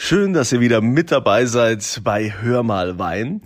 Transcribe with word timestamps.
Schön, 0.00 0.32
dass 0.32 0.52
ihr 0.52 0.60
wieder 0.60 0.80
mit 0.80 1.10
dabei 1.10 1.44
seid 1.44 2.02
bei 2.04 2.32
Hör 2.40 2.62
mal 2.62 3.00
Wein. 3.00 3.42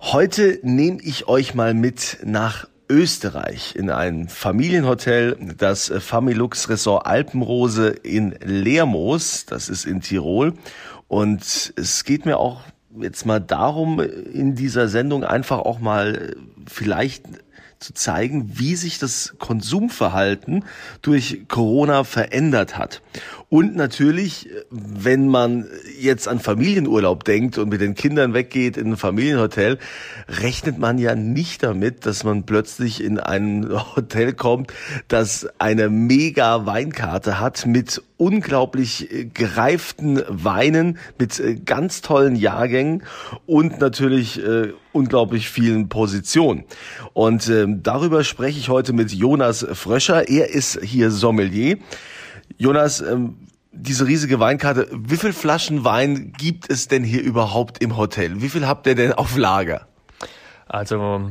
Heute 0.00 0.60
nehme 0.62 1.02
ich 1.02 1.26
euch 1.26 1.54
mal 1.54 1.74
mit 1.74 2.18
nach 2.24 2.68
Österreich 2.88 3.74
in 3.74 3.90
ein 3.90 4.28
Familienhotel, 4.28 5.36
das 5.58 5.92
Familux 5.98 6.68
Resort 6.68 7.04
Alpenrose 7.04 7.88
in 7.88 8.36
Lermoos, 8.44 9.44
das 9.44 9.68
ist 9.68 9.84
in 9.84 10.00
Tirol. 10.00 10.54
Und 11.08 11.74
es 11.76 12.04
geht 12.04 12.26
mir 12.26 12.38
auch 12.38 12.60
jetzt 12.98 13.26
mal 13.26 13.40
darum, 13.40 14.00
in 14.00 14.54
dieser 14.54 14.86
Sendung 14.86 15.24
einfach 15.24 15.58
auch 15.58 15.80
mal 15.80 16.36
vielleicht 16.64 17.24
zu 17.80 17.92
zeigen, 17.92 18.58
wie 18.58 18.76
sich 18.76 18.98
das 18.98 19.34
Konsumverhalten 19.38 20.64
durch 21.02 21.42
Corona 21.48 22.04
verändert 22.04 22.78
hat. 22.78 23.02
Und 23.52 23.76
natürlich, 23.76 24.48
wenn 24.70 25.28
man 25.28 25.66
jetzt 26.00 26.26
an 26.26 26.40
Familienurlaub 26.40 27.22
denkt 27.22 27.58
und 27.58 27.68
mit 27.68 27.82
den 27.82 27.94
Kindern 27.94 28.32
weggeht 28.32 28.78
in 28.78 28.92
ein 28.92 28.96
Familienhotel, 28.96 29.78
rechnet 30.26 30.78
man 30.78 30.96
ja 30.96 31.14
nicht 31.14 31.62
damit, 31.62 32.06
dass 32.06 32.24
man 32.24 32.44
plötzlich 32.44 33.04
in 33.04 33.18
ein 33.18 33.68
Hotel 33.94 34.32
kommt, 34.32 34.72
das 35.08 35.46
eine 35.58 35.90
mega 35.90 36.64
Weinkarte 36.64 37.40
hat 37.40 37.66
mit 37.66 38.00
unglaublich 38.16 39.10
gereiften 39.34 40.22
Weinen, 40.28 40.96
mit 41.18 41.66
ganz 41.66 42.00
tollen 42.00 42.36
Jahrgängen 42.36 43.02
und 43.44 43.80
natürlich 43.80 44.42
äh, 44.42 44.72
unglaublich 44.92 45.50
vielen 45.50 45.90
Positionen. 45.90 46.64
Und 47.12 47.50
äh, 47.50 47.66
darüber 47.68 48.24
spreche 48.24 48.58
ich 48.58 48.70
heute 48.70 48.94
mit 48.94 49.12
Jonas 49.12 49.66
Fröscher. 49.74 50.30
Er 50.30 50.48
ist 50.48 50.80
hier 50.82 51.10
Sommelier. 51.10 51.76
Jonas, 52.58 53.00
ähm, 53.00 53.34
diese 53.72 54.06
riesige 54.06 54.38
Weinkarte, 54.38 54.88
wie 54.92 55.16
viel 55.16 55.32
Flaschen 55.32 55.84
Wein 55.84 56.32
gibt 56.36 56.70
es 56.70 56.88
denn 56.88 57.02
hier 57.02 57.22
überhaupt 57.22 57.82
im 57.82 57.96
Hotel? 57.96 58.42
Wie 58.42 58.50
viel 58.50 58.66
habt 58.66 58.86
ihr 58.86 58.94
denn 58.94 59.12
auf 59.12 59.36
Lager? 59.36 59.86
Also 60.68 61.28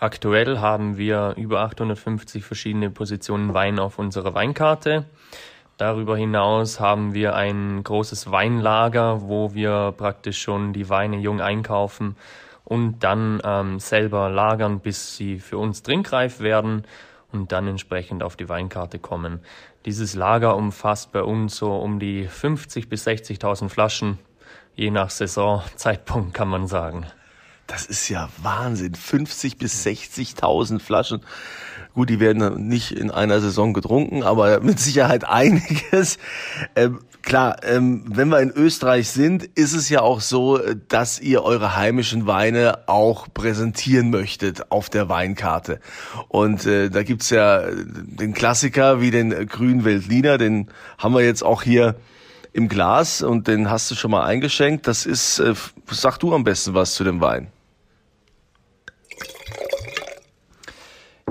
aktuell 0.00 0.58
haben 0.58 0.96
wir 0.96 1.34
über 1.36 1.60
850 1.60 2.44
verschiedene 2.44 2.90
Positionen 2.90 3.54
Wein 3.54 3.78
auf 3.78 3.98
unserer 3.98 4.34
Weinkarte. 4.34 5.06
Darüber 5.76 6.16
hinaus 6.16 6.80
haben 6.80 7.14
wir 7.14 7.34
ein 7.36 7.82
großes 7.84 8.30
Weinlager, 8.30 9.22
wo 9.22 9.54
wir 9.54 9.94
praktisch 9.96 10.42
schon 10.42 10.72
die 10.72 10.88
Weine 10.88 11.18
jung 11.18 11.40
einkaufen 11.40 12.16
und 12.64 13.02
dann 13.02 13.40
ähm, 13.44 13.78
selber 13.78 14.28
lagern, 14.28 14.80
bis 14.80 15.16
sie 15.16 15.38
für 15.38 15.56
uns 15.56 15.82
trinkreif 15.82 16.40
werden 16.40 16.84
und 17.32 17.52
dann 17.52 17.68
entsprechend 17.68 18.22
auf 18.22 18.36
die 18.36 18.48
Weinkarte 18.48 18.98
kommen. 18.98 19.40
Dieses 19.86 20.14
Lager 20.14 20.56
umfasst 20.56 21.12
bei 21.12 21.22
uns 21.22 21.56
so 21.56 21.74
um 21.76 21.98
die 21.98 22.26
50 22.26 22.88
bis 22.88 23.06
60.000 23.06 23.68
Flaschen, 23.68 24.18
je 24.74 24.90
nach 24.90 25.10
Saisonzeitpunkt 25.10 26.34
kann 26.34 26.48
man 26.48 26.66
sagen. 26.66 27.06
Das 27.66 27.86
ist 27.86 28.08
ja 28.08 28.28
Wahnsinn. 28.42 28.96
50 28.96 29.56
bis 29.56 29.86
60.000 29.86 30.80
Flaschen. 30.80 31.20
Gut, 31.94 32.10
die 32.10 32.18
werden 32.18 32.66
nicht 32.66 32.90
in 32.90 33.12
einer 33.12 33.40
Saison 33.40 33.74
getrunken, 33.74 34.24
aber 34.24 34.60
mit 34.60 34.80
Sicherheit 34.80 35.24
einiges. 35.24 36.18
Ähm, 36.74 37.00
klar, 37.22 37.56
ähm, 37.62 38.04
wenn 38.06 38.28
wir 38.28 38.40
in 38.40 38.50
Österreich 38.50 39.10
sind, 39.10 39.44
ist 39.44 39.74
es 39.74 39.88
ja 39.88 40.00
auch 40.00 40.20
so, 40.20 40.58
dass 40.88 41.20
ihr 41.20 41.42
eure 41.42 41.76
heimischen 41.76 42.26
Weine 42.26 42.88
auch 42.88 43.28
präsentieren 43.32 44.10
möchtet 44.10 44.70
auf 44.70 44.90
der 44.90 45.08
Weinkarte. 45.08 45.80
Und 46.28 46.66
äh, 46.66 46.90
da 46.90 47.02
gibt's 47.02 47.30
ja 47.30 47.64
den 47.70 48.34
Klassiker 48.34 49.00
wie 49.00 49.10
den 49.10 49.46
grünen 49.46 49.84
Veltliner, 49.84 50.38
den 50.38 50.68
haben 50.98 51.14
wir 51.14 51.24
jetzt 51.24 51.42
auch 51.42 51.62
hier 51.62 51.96
im 52.52 52.68
Glas 52.68 53.22
und 53.22 53.48
den 53.48 53.70
hast 53.70 53.90
du 53.90 53.94
schon 53.94 54.10
mal 54.10 54.24
eingeschenkt. 54.24 54.86
Das 54.86 55.06
ist, 55.06 55.38
äh, 55.38 55.54
sag 55.90 56.18
du 56.18 56.34
am 56.34 56.44
besten 56.44 56.74
was 56.74 56.94
zu 56.94 57.04
dem 57.04 57.20
Wein. 57.20 57.48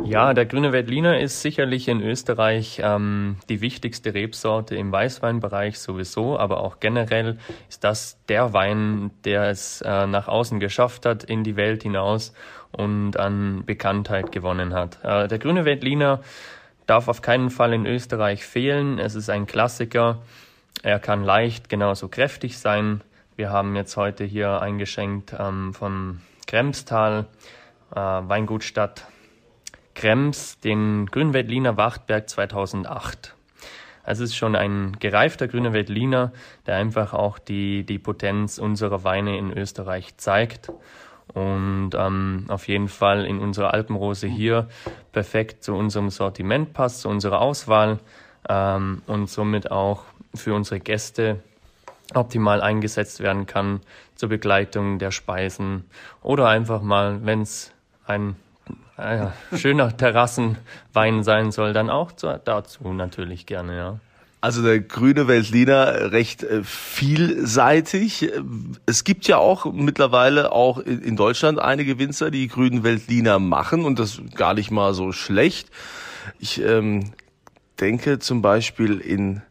Ja, 0.10 0.34
der 0.34 0.48
grüne 0.48 0.72
Veltliner 0.72 1.20
ist 1.20 1.44
sicherlich 1.44 1.88
in 1.88 2.02
Österreich 2.02 2.82
ähm, 2.83 3.36
die 3.48 3.61
wichtigste 3.61 4.11
Rebsorte 4.16 4.76
im 4.76 4.92
Weißweinbereich 4.92 5.78
sowieso, 5.78 6.39
aber 6.39 6.61
auch 6.61 6.80
generell 6.80 7.38
ist 7.70 7.83
das 7.83 8.17
der 8.28 8.52
Wein, 8.52 9.11
der 9.23 9.52
es 9.52 9.82
äh, 9.82 10.08
nach 10.08 10.28
außen 10.28 10.60
geschafft 10.60 11.06
hat, 11.06 11.23
in 11.23 11.44
die 11.44 11.56
Welt 11.56 11.83
hinaus 11.83 12.33
und 12.72 13.17
an 13.17 13.66
Bekanntheit 13.67 14.32
gewonnen 14.32 14.73
hat. 14.73 14.98
Äh, 15.04 15.28
der 15.28 15.38
grüne 15.38 15.64
Veltliner 15.64 16.22
darf 16.88 17.08
auf 17.08 17.22
keinen 17.22 17.52
Fall 17.52 17.72
in 17.73 17.86
Österreich 17.86 18.44
fehlen. 18.44 18.98
Es 18.98 19.14
ist 19.14 19.30
ein 19.30 19.45
Klassiker. 19.45 20.23
Er 20.82 20.98
kann 20.98 21.23
leicht 21.23 21.70
genauso 21.70 22.08
kräftig 22.08 22.58
sein. 22.58 23.02
Wir 23.36 23.52
haben 23.52 23.76
jetzt 23.76 23.95
heute 23.95 24.23
hier 24.23 24.60
eingeschenkt 24.60 25.36
ähm, 25.38 25.72
von 25.76 26.22
Kremstal, 26.48 27.28
äh, 27.92 28.00
Weingutstadt 28.00 29.06
Krems 29.99 30.58
den 30.61 31.08
Grünweltliner 31.08 31.76
Wachtberg 31.76 32.30
2008. 32.30 33.36
Also 34.02 34.23
es 34.23 34.30
ist 34.30 34.37
schon 34.37 34.55
ein 34.55 34.95
gereifter 34.98 35.49
grüner 35.49 35.73
Veltliner, 35.73 36.32
der 36.65 36.77
einfach 36.77 37.14
auch 37.14 37.37
die, 37.37 37.83
die 37.83 37.99
Potenz 37.99 38.59
unserer 38.59 39.04
Weine 39.04 39.38
in 39.38 39.52
Österreich 39.52 40.15
zeigt 40.15 40.71
und 41.33 41.89
ähm, 41.95 42.45
auf 42.48 42.70
jeden 42.70 42.88
Fall 42.88 43.26
in 43.26 43.39
unserer 43.39 43.73
Alpenrose 43.73 44.27
hier 44.27 44.70
perfekt 45.11 45.65
zu 45.65 45.76
unserem 45.76 46.11
Sortiment 46.11 46.71
passt, 46.71 47.02
zu 47.02 47.09
unserer 47.09 47.42
Auswahl 47.42 47.99
ähm, 48.48 49.02
und 49.05 49.30
somit 49.30 49.70
auch 49.70 50.04
für 50.33 50.54
unsere 50.54 50.80
Gäste 50.80 51.43
optimal 52.14 52.61
eingesetzt 52.61 53.20
werden 53.20 53.48
kann 53.48 53.82
zur 54.15 54.30
Begleitung 54.30 54.98
der 54.98 55.11
Speisen 55.11 55.83
oder 56.21 56.48
einfach 56.48 56.82
mal, 56.82 57.26
wenn 57.26 57.42
es 57.42 57.73
ein 58.05 58.38
ah 58.98 59.32
schöner 59.56 59.96
Terrassenwein 59.96 61.24
sein 61.24 61.52
soll, 61.52 61.74
dann 61.74 61.90
auch 61.90 62.12
zu, 62.12 62.40
dazu 62.44 62.94
natürlich 62.94 63.46
gerne, 63.46 63.78
ja. 63.78 64.00
Also 64.42 64.64
der 64.64 64.80
grüne 64.80 65.28
Veltliner 65.28 66.14
recht 66.14 66.44
äh, 66.44 66.64
vielseitig. 66.64 68.32
Es 68.86 69.04
gibt 69.04 69.28
ja 69.28 69.38
auch 69.38 69.66
mittlerweile 69.66 70.54
auch 70.54 70.78
in 70.78 71.18
Deutschland 71.18 71.60
einige 71.60 72.00
Winzer, 72.00 72.32
die 72.32 72.48
grünen 72.48 72.84
Veltliner 72.84 73.38
machen 73.40 73.84
und 73.84 74.00
das 74.00 74.22
gar 74.36 74.54
nicht 74.54 74.72
mal 74.72 74.94
so 74.94 75.12
schlecht. 75.12 75.70
Ich 76.40 76.62
ähm, 76.62 77.12
denke 77.82 78.20
zum 78.20 78.42
Beispiel 78.42 79.00
in, 79.00 79.42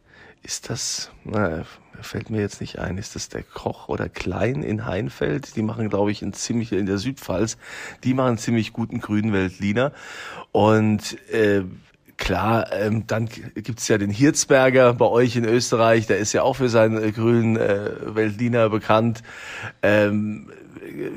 ist 0.42 0.70
das, 0.70 1.10
na, 1.22 1.64
fällt 2.02 2.30
mir 2.30 2.40
jetzt 2.40 2.60
nicht 2.60 2.78
ein, 2.78 2.98
ist 2.98 3.14
das 3.14 3.28
der 3.28 3.42
Koch 3.42 3.88
oder 3.88 4.08
Klein 4.08 4.62
in 4.62 4.86
Heinfeld? 4.86 5.56
Die 5.56 5.62
machen, 5.62 5.88
glaube 5.88 6.10
ich, 6.10 6.22
in 6.22 6.32
ziemlich 6.32 6.72
in 6.72 6.86
der 6.86 6.98
Südpfalz, 6.98 7.56
die 8.04 8.14
machen 8.14 8.28
einen 8.28 8.38
ziemlich 8.38 8.72
guten 8.72 9.00
grünen 9.00 9.32
Veltliner. 9.32 9.92
Und 10.52 11.16
äh, 11.30 11.62
klar, 12.16 12.72
ähm, 12.72 13.06
dann 13.06 13.28
gibt's 13.54 13.88
ja 13.88 13.98
den 13.98 14.10
Hirzberger 14.10 14.94
bei 14.94 15.06
euch 15.06 15.36
in 15.36 15.44
Österreich, 15.44 16.06
der 16.06 16.18
ist 16.18 16.32
ja 16.32 16.42
auch 16.42 16.56
für 16.56 16.68
seinen 16.68 17.02
äh, 17.02 17.12
grünen 17.12 17.56
äh, 17.56 17.90
Veltliner 18.14 18.68
bekannt. 18.68 19.22
Ähm, 19.82 20.50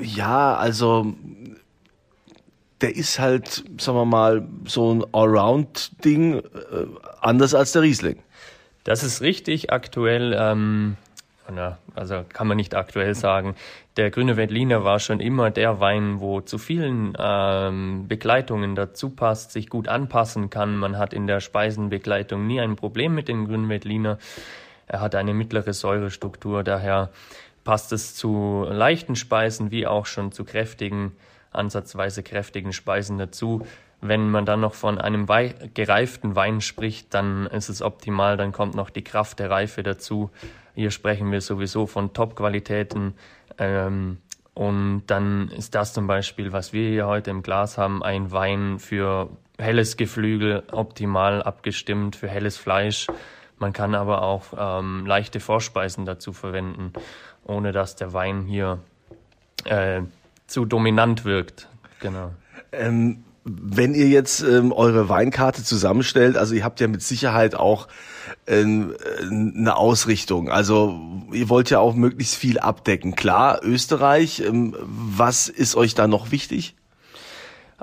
ja, 0.00 0.54
also 0.54 1.14
der 2.80 2.96
ist 2.96 3.18
halt, 3.18 3.64
sagen 3.78 3.96
wir 3.96 4.04
mal, 4.04 4.46
so 4.66 4.92
ein 4.92 5.04
Allround-Ding, 5.12 6.34
äh, 6.34 6.42
anders 7.20 7.54
als 7.54 7.72
der 7.72 7.82
Riesling. 7.82 8.18
Das 8.84 9.02
ist 9.02 9.20
richtig. 9.20 9.72
Aktuell, 9.72 10.36
ähm, 10.38 10.96
na, 11.50 11.78
also 11.94 12.24
kann 12.28 12.46
man 12.46 12.56
nicht 12.56 12.74
aktuell 12.74 13.14
sagen. 13.14 13.54
Der 13.96 14.10
grüne 14.10 14.36
Veltliner 14.36 14.84
war 14.84 14.98
schon 14.98 15.20
immer 15.20 15.50
der 15.50 15.80
Wein, 15.80 16.20
wo 16.20 16.40
zu 16.40 16.58
vielen 16.58 17.14
ähm, 17.18 18.08
Begleitungen 18.08 18.74
dazu 18.74 19.10
passt, 19.10 19.52
sich 19.52 19.68
gut 19.68 19.88
anpassen 19.88 20.50
kann. 20.50 20.76
Man 20.76 20.98
hat 20.98 21.12
in 21.12 21.26
der 21.26 21.40
Speisenbegleitung 21.40 22.46
nie 22.46 22.60
ein 22.60 22.76
Problem 22.76 23.14
mit 23.14 23.28
dem 23.28 23.46
grünen 23.46 23.68
Veltliner. 23.68 24.18
Er 24.86 25.00
hat 25.00 25.14
eine 25.14 25.34
mittlere 25.34 25.72
Säurestruktur, 25.72 26.64
daher 26.64 27.10
passt 27.64 27.92
es 27.92 28.14
zu 28.14 28.66
leichten 28.68 29.14
Speisen 29.16 29.70
wie 29.70 29.86
auch 29.86 30.06
schon 30.06 30.32
zu 30.32 30.44
kräftigen, 30.44 31.12
ansatzweise 31.52 32.22
kräftigen 32.22 32.72
Speisen 32.72 33.18
dazu. 33.18 33.66
Wenn 34.00 34.30
man 34.30 34.44
dann 34.44 34.60
noch 34.60 34.74
von 34.74 34.98
einem 34.98 35.28
Wei 35.28 35.54
gereiften 35.74 36.34
Wein 36.34 36.60
spricht, 36.60 37.14
dann 37.14 37.46
ist 37.46 37.68
es 37.68 37.82
optimal, 37.82 38.36
dann 38.36 38.50
kommt 38.50 38.74
noch 38.74 38.90
die 38.90 39.04
Kraft 39.04 39.38
der 39.38 39.50
Reife 39.50 39.82
dazu. 39.82 40.30
Hier 40.74 40.90
sprechen 40.90 41.30
wir 41.30 41.40
sowieso 41.40 41.86
von 41.86 42.12
Top-Qualitäten. 42.12 43.14
Ähm, 43.58 44.18
und 44.54 45.04
dann 45.06 45.48
ist 45.48 45.74
das 45.74 45.92
zum 45.92 46.06
Beispiel, 46.06 46.52
was 46.52 46.72
wir 46.72 46.88
hier 46.88 47.06
heute 47.06 47.30
im 47.30 47.42
Glas 47.42 47.78
haben, 47.78 48.02
ein 48.02 48.32
Wein 48.32 48.78
für 48.78 49.30
helles 49.58 49.96
Geflügel, 49.96 50.64
optimal 50.72 51.42
abgestimmt 51.42 52.16
für 52.16 52.28
helles 52.28 52.56
Fleisch. 52.56 53.06
Man 53.58 53.72
kann 53.72 53.94
aber 53.94 54.22
auch 54.22 54.46
ähm, 54.58 55.06
leichte 55.06 55.38
Vorspeisen 55.38 56.04
dazu 56.04 56.32
verwenden, 56.32 56.92
ohne 57.44 57.72
dass 57.72 57.94
der 57.94 58.12
Wein 58.12 58.42
hier 58.42 58.80
äh, 59.64 60.02
zu 60.52 60.64
dominant 60.64 61.24
wirkt. 61.24 61.68
Genau. 62.00 62.32
Ähm 62.72 63.24
wenn 63.44 63.94
ihr 63.94 64.06
jetzt 64.08 64.40
ähm, 64.42 64.72
eure 64.72 65.08
Weinkarte 65.08 65.64
zusammenstellt, 65.64 66.36
also 66.36 66.54
ihr 66.54 66.62
habt 66.64 66.80
ja 66.80 66.86
mit 66.86 67.02
Sicherheit 67.02 67.56
auch 67.56 67.88
ähm, 68.46 68.94
eine 69.20 69.76
Ausrichtung. 69.76 70.48
Also 70.48 71.00
ihr 71.32 71.48
wollt 71.48 71.70
ja 71.70 71.80
auch 71.80 71.94
möglichst 71.94 72.36
viel 72.36 72.58
abdecken. 72.58 73.16
Klar, 73.16 73.60
Österreich, 73.64 74.40
ähm, 74.40 74.76
was 74.80 75.48
ist 75.48 75.74
euch 75.74 75.94
da 75.94 76.06
noch 76.06 76.30
wichtig? 76.30 76.76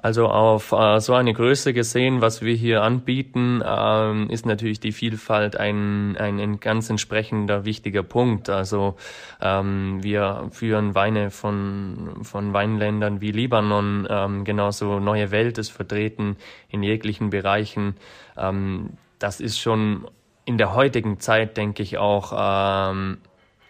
Also 0.02 0.28
auf 0.28 0.72
äh, 0.72 1.00
so 1.00 1.14
eine 1.14 1.34
Größe 1.34 1.74
gesehen, 1.74 2.22
was 2.22 2.42
wir 2.42 2.56
hier 2.56 2.84
anbieten, 2.84 3.62
ähm, 3.66 4.30
ist 4.30 4.46
natürlich 4.46 4.80
die 4.80 4.92
Vielfalt 4.92 5.58
ein, 5.58 6.16
ein, 6.18 6.40
ein 6.40 6.60
ganz 6.60 6.90
entsprechender 6.90 7.66
wichtiger 7.66 8.04
Punkt. 8.04 8.50
Also 8.50 8.96
ähm, 9.42 10.02
wir 10.02 10.48
führen 10.52 10.96
Weine 10.96 11.32
von, 11.32 12.20
von 12.24 12.54
Weinländern 12.54 13.20
wie 13.20 13.32
Libanon, 13.32 14.08
ähm, 14.10 14.46
genauso 14.46 15.00
Neue 15.00 15.32
Welt 15.32 15.58
ist 15.58 15.70
vertreten 15.70 16.38
in 16.70 16.82
jeglichen 16.82 17.30
Bereichen. 17.30 17.96
Ähm, 18.38 18.92
das 19.20 19.42
ist 19.42 19.60
schon 19.60 20.08
in 20.46 20.58
der 20.58 20.74
heutigen 20.74 21.20
Zeit, 21.20 21.58
denke 21.58 21.84
ich, 21.84 21.98
auch 21.98 22.34
ähm, 22.36 23.18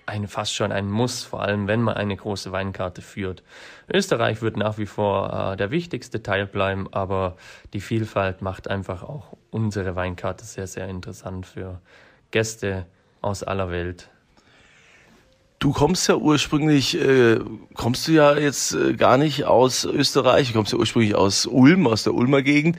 ein, 0.09 0.27
fast 0.27 0.53
schon 0.53 0.71
ein 0.71 0.89
Muss, 0.89 1.23
vor 1.23 1.41
allem 1.41 1.67
wenn 1.67 1.81
man 1.81 1.95
eine 1.95 2.15
große 2.15 2.51
Weinkarte 2.51 3.01
führt. 3.01 3.43
Österreich 3.91 4.41
wird 4.41 4.57
nach 4.57 4.77
wie 4.77 4.85
vor 4.85 5.53
äh, 5.53 5.57
der 5.57 5.71
wichtigste 5.71 6.21
Teil 6.21 6.45
bleiben, 6.45 6.87
aber 6.91 7.37
die 7.73 7.81
Vielfalt 7.81 8.41
macht 8.41 8.67
einfach 8.67 9.03
auch 9.03 9.37
unsere 9.51 9.95
Weinkarte 9.95 10.43
sehr, 10.45 10.67
sehr 10.67 10.87
interessant 10.87 11.45
für 11.45 11.79
Gäste 12.31 12.85
aus 13.21 13.43
aller 13.43 13.71
Welt. 13.71 14.09
Du 15.59 15.73
kommst 15.73 16.07
ja 16.07 16.15
ursprünglich, 16.15 16.97
äh, 16.97 17.39
kommst 17.73 18.07
du 18.07 18.13
ja 18.13 18.37
jetzt 18.37 18.73
äh, 18.73 18.93
gar 18.93 19.17
nicht 19.17 19.43
aus 19.43 19.83
Österreich, 19.83 20.47
du 20.47 20.53
kommst 20.53 20.71
ja 20.71 20.77
ursprünglich 20.77 21.15
aus 21.15 21.45
Ulm, 21.45 21.85
aus 21.85 22.03
der 22.03 22.13
Ulmer 22.13 22.41
Gegend. 22.41 22.77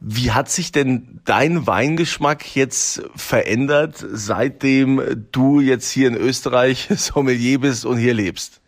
Wie 0.00 0.32
hat 0.32 0.50
sich 0.50 0.72
denn 0.72 1.20
dein 1.24 1.66
Weingeschmack 1.66 2.54
jetzt 2.54 3.02
verändert, 3.16 4.04
seitdem 4.12 5.26
du 5.32 5.60
jetzt 5.60 5.90
hier 5.90 6.08
in 6.08 6.16
Österreich 6.16 6.88
Sommelier 6.90 7.60
bist 7.60 7.86
und 7.86 7.96
hier 7.96 8.14
lebst? 8.14 8.60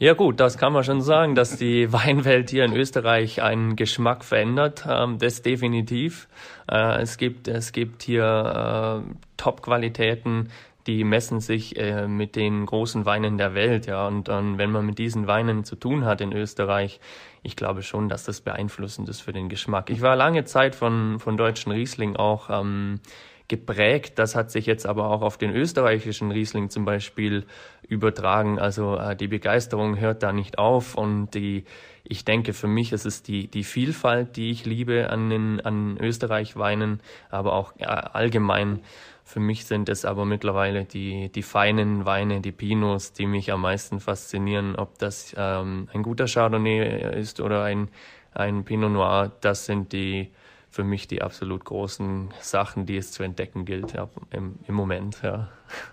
Ja 0.00 0.14
gut, 0.14 0.38
das 0.38 0.58
kann 0.58 0.72
man 0.72 0.84
schon 0.84 1.00
sagen, 1.00 1.34
dass 1.34 1.56
die 1.56 1.92
Weinwelt 1.92 2.50
hier 2.50 2.64
in 2.64 2.72
Österreich 2.72 3.42
einen 3.42 3.74
Geschmack 3.74 4.24
verändert. 4.24 4.84
Ähm, 4.88 5.18
das 5.18 5.42
definitiv. 5.42 6.28
Äh, 6.70 7.02
es 7.02 7.16
gibt 7.16 7.48
es 7.48 7.72
gibt 7.72 8.04
hier 8.04 9.02
äh, 9.04 9.14
Top-Qualitäten, 9.36 10.50
die 10.88 11.04
messen 11.04 11.40
sich 11.40 11.78
äh, 11.78 12.08
mit 12.08 12.34
den 12.34 12.64
großen 12.64 13.04
Weinen 13.04 13.36
der 13.36 13.54
Welt, 13.54 13.86
ja. 13.86 14.08
Und 14.08 14.30
ähm, 14.30 14.56
wenn 14.56 14.72
man 14.72 14.86
mit 14.86 14.98
diesen 14.98 15.26
Weinen 15.26 15.62
zu 15.62 15.76
tun 15.76 16.06
hat 16.06 16.22
in 16.22 16.32
Österreich, 16.32 16.98
ich 17.42 17.56
glaube 17.56 17.82
schon, 17.82 18.08
dass 18.08 18.24
das 18.24 18.40
beeinflussend 18.40 19.08
ist 19.08 19.20
für 19.20 19.32
den 19.32 19.50
Geschmack. 19.50 19.90
Ich 19.90 20.00
war 20.00 20.16
lange 20.16 20.44
Zeit 20.44 20.74
von, 20.74 21.18
von 21.20 21.36
deutschen 21.36 21.72
Riesling 21.72 22.16
auch 22.16 22.48
ähm, 22.48 23.00
geprägt. 23.48 24.18
Das 24.18 24.34
hat 24.34 24.50
sich 24.50 24.64
jetzt 24.64 24.86
aber 24.86 25.10
auch 25.10 25.20
auf 25.20 25.36
den 25.36 25.54
österreichischen 25.54 26.30
Riesling 26.30 26.70
zum 26.70 26.86
Beispiel 26.86 27.44
übertragen. 27.86 28.58
Also 28.58 28.96
äh, 28.96 29.14
die 29.14 29.28
Begeisterung 29.28 30.00
hört 30.00 30.22
da 30.22 30.32
nicht 30.32 30.58
auf 30.58 30.94
und 30.94 31.34
die, 31.34 31.64
ich 32.02 32.24
denke, 32.24 32.54
für 32.54 32.66
mich 32.66 32.92
ist 32.92 33.04
es 33.04 33.22
die, 33.22 33.48
die 33.48 33.64
Vielfalt, 33.64 34.36
die 34.36 34.50
ich 34.50 34.64
liebe 34.64 35.10
an 35.10 35.28
den, 35.28 35.60
an 35.60 35.98
Österreich-Weinen, 35.98 37.00
aber 37.28 37.52
auch 37.52 37.74
äh, 37.76 37.84
allgemein 37.84 38.80
für 39.28 39.40
mich 39.40 39.66
sind 39.66 39.90
es 39.90 40.06
aber 40.06 40.24
mittlerweile 40.24 40.86
die, 40.86 41.28
die 41.28 41.42
feinen 41.42 42.06
Weine, 42.06 42.40
die 42.40 42.50
Pinots, 42.50 43.12
die 43.12 43.26
mich 43.26 43.52
am 43.52 43.60
meisten 43.60 44.00
faszinieren. 44.00 44.74
Ob 44.74 44.98
das 44.98 45.34
ähm, 45.36 45.86
ein 45.92 46.02
guter 46.02 46.24
Chardonnay 46.24 47.14
ist 47.20 47.38
oder 47.42 47.62
ein, 47.62 47.90
ein 48.32 48.64
Pinot 48.64 48.90
Noir, 48.90 49.30
das 49.42 49.66
sind 49.66 49.92
die 49.92 50.30
für 50.70 50.82
mich 50.82 51.08
die 51.08 51.20
absolut 51.20 51.66
großen 51.66 52.30
Sachen, 52.40 52.86
die 52.86 52.96
es 52.96 53.12
zu 53.12 53.22
entdecken 53.22 53.66
gilt 53.66 53.92
ja, 53.92 54.08
im, 54.30 54.60
im 54.66 54.74
Moment. 54.74 55.18
Ja. 55.22 55.48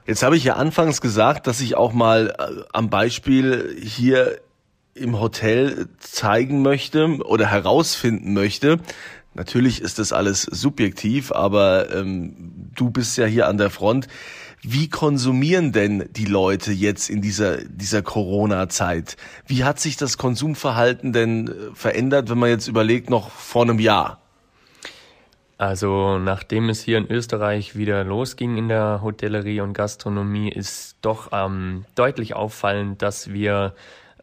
Jetzt 0.07 0.23
habe 0.23 0.37
ich 0.37 0.45
ja 0.45 0.55
anfangs 0.55 1.01
gesagt, 1.01 1.45
dass 1.45 1.59
ich 1.59 1.75
auch 1.75 1.91
mal 1.91 2.33
äh, 2.39 2.63
am 2.71 2.89
Beispiel 2.89 3.75
hier 3.83 4.39
im 4.93 5.19
Hotel 5.19 5.89
zeigen 5.99 6.61
möchte 6.61 7.17
oder 7.25 7.47
herausfinden 7.47 8.33
möchte, 8.33 8.79
Natürlich 9.35 9.81
ist 9.81 9.99
das 9.99 10.13
alles 10.13 10.43
subjektiv, 10.43 11.31
aber 11.33 11.93
ähm, 11.93 12.69
du 12.73 12.89
bist 12.89 13.17
ja 13.17 13.25
hier 13.25 13.47
an 13.47 13.57
der 13.57 13.69
Front. 13.69 14.07
Wie 14.61 14.89
konsumieren 14.89 15.73
denn 15.73 16.09
die 16.11 16.25
Leute 16.25 16.71
jetzt 16.71 17.09
in 17.09 17.21
dieser, 17.21 17.57
dieser 17.57 18.01
Corona-Zeit? 18.01 19.17
Wie 19.45 19.65
hat 19.65 19.79
sich 19.79 19.97
das 19.97 20.17
Konsumverhalten 20.17 21.13
denn 21.13 21.49
äh, 21.49 21.51
verändert, 21.75 22.29
wenn 22.29 22.39
man 22.39 22.49
jetzt 22.49 22.67
überlegt, 22.67 23.09
noch 23.09 23.29
vor 23.29 23.63
einem 23.63 23.79
Jahr? 23.79 24.21
Also 25.57 26.17
nachdem 26.17 26.69
es 26.69 26.81
hier 26.81 26.97
in 26.97 27.09
Österreich 27.11 27.75
wieder 27.75 28.03
losging 28.03 28.57
in 28.57 28.69
der 28.69 29.01
Hotellerie 29.03 29.61
und 29.61 29.73
Gastronomie, 29.73 30.49
ist 30.49 30.95
doch 31.01 31.29
ähm, 31.31 31.85
deutlich 31.95 32.35
auffallend, 32.35 33.01
dass 33.01 33.31
wir 33.31 33.73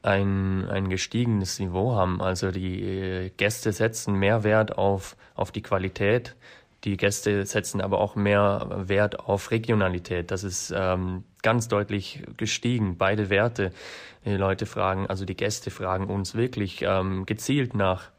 ein, 0.03 0.69
ein 0.69 0.89
gestiegenes 0.89 1.59
Niveau 1.59 1.95
haben. 1.95 2.21
Also 2.21 2.51
die 2.51 2.83
äh, 2.83 3.31
Gäste 3.37 3.73
setzen 3.73 4.15
mehr 4.15 4.45
Wert 4.45 4.77
auf, 4.77 5.17
auf 5.35 5.53
die 5.53 5.63
Qualität. 5.63 6.37
Die 6.85 6.97
Gäste 6.97 7.47
setzen 7.47 7.81
aber 7.81 8.01
auch 8.01 8.17
mehr 8.17 8.67
Wert 8.87 9.21
auf 9.21 9.53
Regionalität. 9.53 10.33
Das 10.33 10.43
ist 10.43 10.75
ähm, 10.77 11.23
ganz 11.43 11.69
deutlich 11.69 12.23
gestiegen, 12.37 12.97
beide 12.99 13.31
Werte. 13.31 13.71
Die 14.25 14.37
Leute 14.37 14.67
fragen, 14.67 15.07
also 15.07 15.25
die 15.25 15.37
Gäste 15.37 15.71
fragen 15.71 16.07
uns 16.07 16.35
wirklich 16.35 16.83
ähm, 16.83 17.25
gezielt 17.25 17.75
nach 17.75 18.11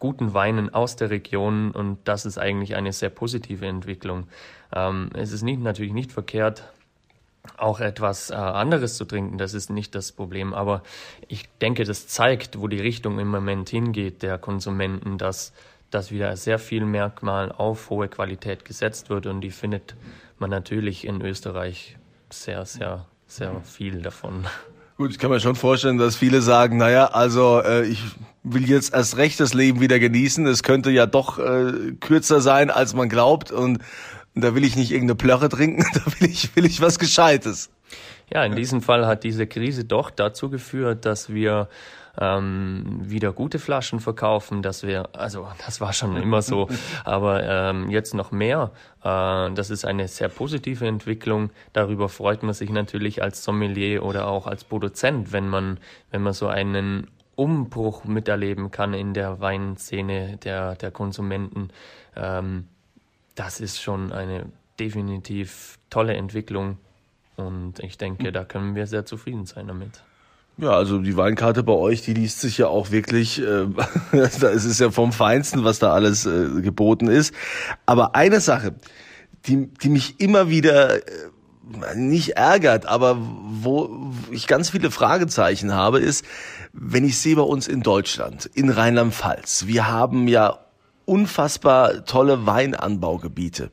guten 0.00 0.34
Weinen 0.34 0.74
aus 0.74 0.96
der 0.96 1.10
Region 1.10 1.70
und 1.70 1.98
das 2.04 2.26
ist 2.26 2.36
eigentlich 2.36 2.74
eine 2.76 2.92
sehr 2.92 3.10
positive 3.10 3.66
Entwicklung. 3.66 4.26
Ähm, 4.74 5.10
es 5.14 5.32
ist 5.32 5.42
nicht, 5.42 5.60
natürlich 5.60 5.92
nicht 5.92 6.12
verkehrt, 6.12 6.64
auch 7.56 7.80
etwas 7.80 8.30
äh, 8.30 8.34
anderes 8.34 8.96
zu 8.96 9.04
trinken, 9.04 9.38
das 9.38 9.54
ist 9.54 9.70
nicht 9.70 9.94
das 9.94 10.12
Problem. 10.12 10.54
Aber 10.54 10.82
ich 11.28 11.48
denke, 11.60 11.84
das 11.84 12.06
zeigt, 12.08 12.60
wo 12.60 12.68
die 12.68 12.80
Richtung 12.80 13.18
im 13.18 13.28
Moment 13.28 13.68
hingeht 13.68 14.22
der 14.22 14.38
Konsumenten, 14.38 15.18
dass, 15.18 15.52
dass 15.90 16.10
wieder 16.10 16.36
sehr 16.36 16.58
viel 16.58 16.84
Merkmal 16.84 17.52
auf 17.52 17.90
hohe 17.90 18.08
Qualität 18.08 18.64
gesetzt 18.64 19.10
wird 19.10 19.26
und 19.26 19.40
die 19.40 19.50
findet 19.50 19.94
man 20.38 20.50
natürlich 20.50 21.06
in 21.06 21.20
Österreich 21.22 21.96
sehr, 22.30 22.64
sehr, 22.66 23.06
sehr 23.26 23.60
viel 23.62 24.02
davon. 24.02 24.46
Gut, 24.96 25.10
ich 25.10 25.18
kann 25.18 25.30
mir 25.30 25.40
schon 25.40 25.56
vorstellen, 25.56 25.98
dass 25.98 26.16
viele 26.16 26.40
sagen, 26.40 26.76
naja, 26.76 27.06
also 27.06 27.60
äh, 27.60 27.84
ich 27.84 28.00
will 28.44 28.68
jetzt 28.68 28.94
erst 28.94 29.16
recht 29.16 29.40
das 29.40 29.52
Leben 29.52 29.80
wieder 29.80 29.98
genießen. 29.98 30.46
Es 30.46 30.62
könnte 30.62 30.90
ja 30.90 31.06
doch 31.06 31.38
äh, 31.38 31.92
kürzer 31.98 32.40
sein, 32.40 32.70
als 32.70 32.94
man 32.94 33.08
glaubt. 33.08 33.50
Und 33.50 33.80
und 34.34 34.42
da 34.42 34.54
will 34.54 34.64
ich 34.64 34.76
nicht 34.76 34.90
irgendeine 34.90 35.16
Plörre 35.16 35.48
trinken, 35.48 35.84
da 35.94 36.04
will 36.18 36.28
ich, 36.28 36.54
will 36.56 36.64
ich 36.64 36.80
was 36.80 36.98
Gescheites. 36.98 37.70
Ja, 38.32 38.44
in 38.44 38.56
diesem 38.56 38.80
Fall 38.80 39.06
hat 39.06 39.22
diese 39.22 39.46
Krise 39.46 39.84
doch 39.84 40.10
dazu 40.10 40.48
geführt, 40.48 41.04
dass 41.04 41.32
wir 41.32 41.68
ähm, 42.18 43.00
wieder 43.02 43.32
gute 43.32 43.58
Flaschen 43.58 44.00
verkaufen, 44.00 44.62
dass 44.62 44.82
wir, 44.82 45.08
also 45.12 45.48
das 45.64 45.80
war 45.80 45.92
schon 45.92 46.16
immer 46.16 46.42
so, 46.42 46.68
aber 47.04 47.42
ähm, 47.42 47.90
jetzt 47.90 48.14
noch 48.14 48.30
mehr. 48.30 48.70
Äh, 49.02 49.52
das 49.52 49.70
ist 49.70 49.84
eine 49.84 50.08
sehr 50.08 50.28
positive 50.28 50.86
Entwicklung. 50.86 51.50
Darüber 51.72 52.08
freut 52.08 52.42
man 52.42 52.54
sich 52.54 52.70
natürlich 52.70 53.22
als 53.22 53.44
Sommelier 53.44 54.02
oder 54.04 54.28
auch 54.28 54.46
als 54.46 54.64
Produzent, 54.64 55.32
wenn 55.32 55.48
man, 55.48 55.78
wenn 56.10 56.22
man 56.22 56.32
so 56.32 56.46
einen 56.46 57.08
Umbruch 57.36 58.04
miterleben 58.04 58.70
kann 58.70 58.94
in 58.94 59.12
der 59.12 59.40
Weinszene 59.40 60.38
der, 60.38 60.76
der 60.76 60.92
Konsumenten. 60.92 61.68
Ähm, 62.16 62.68
das 63.34 63.60
ist 63.60 63.80
schon 63.80 64.12
eine 64.12 64.46
definitiv 64.78 65.78
tolle 65.90 66.14
Entwicklung 66.14 66.78
und 67.36 67.80
ich 67.80 67.98
denke, 67.98 68.32
da 68.32 68.44
können 68.44 68.74
wir 68.74 68.86
sehr 68.86 69.06
zufrieden 69.06 69.46
sein 69.46 69.66
damit. 69.66 70.02
Ja, 70.56 70.70
also 70.70 70.98
die 70.98 71.16
Weinkarte 71.16 71.64
bei 71.64 71.72
euch, 71.72 72.02
die 72.02 72.14
liest 72.14 72.40
sich 72.40 72.58
ja 72.58 72.68
auch 72.68 72.92
wirklich, 72.92 73.40
äh, 73.42 73.66
es 74.12 74.64
ist 74.64 74.78
ja 74.78 74.90
vom 74.90 75.12
Feinsten, 75.12 75.64
was 75.64 75.80
da 75.80 75.92
alles 75.92 76.26
äh, 76.26 76.60
geboten 76.60 77.08
ist. 77.08 77.34
Aber 77.86 78.14
eine 78.14 78.40
Sache, 78.40 78.74
die, 79.46 79.66
die 79.66 79.88
mich 79.88 80.20
immer 80.20 80.48
wieder 80.50 80.96
äh, 80.96 81.00
nicht 81.96 82.36
ärgert, 82.36 82.86
aber 82.86 83.16
wo 83.18 84.12
ich 84.30 84.46
ganz 84.46 84.70
viele 84.70 84.92
Fragezeichen 84.92 85.74
habe, 85.74 85.98
ist, 85.98 86.24
wenn 86.72 87.04
ich 87.04 87.18
sehe 87.18 87.34
bei 87.34 87.42
uns 87.42 87.66
in 87.66 87.82
Deutschland, 87.82 88.46
in 88.54 88.70
Rheinland-Pfalz, 88.70 89.66
wir 89.66 89.88
haben 89.88 90.28
ja 90.28 90.63
unfassbar 91.06 92.04
tolle 92.04 92.46
Weinanbaugebiete. 92.46 93.70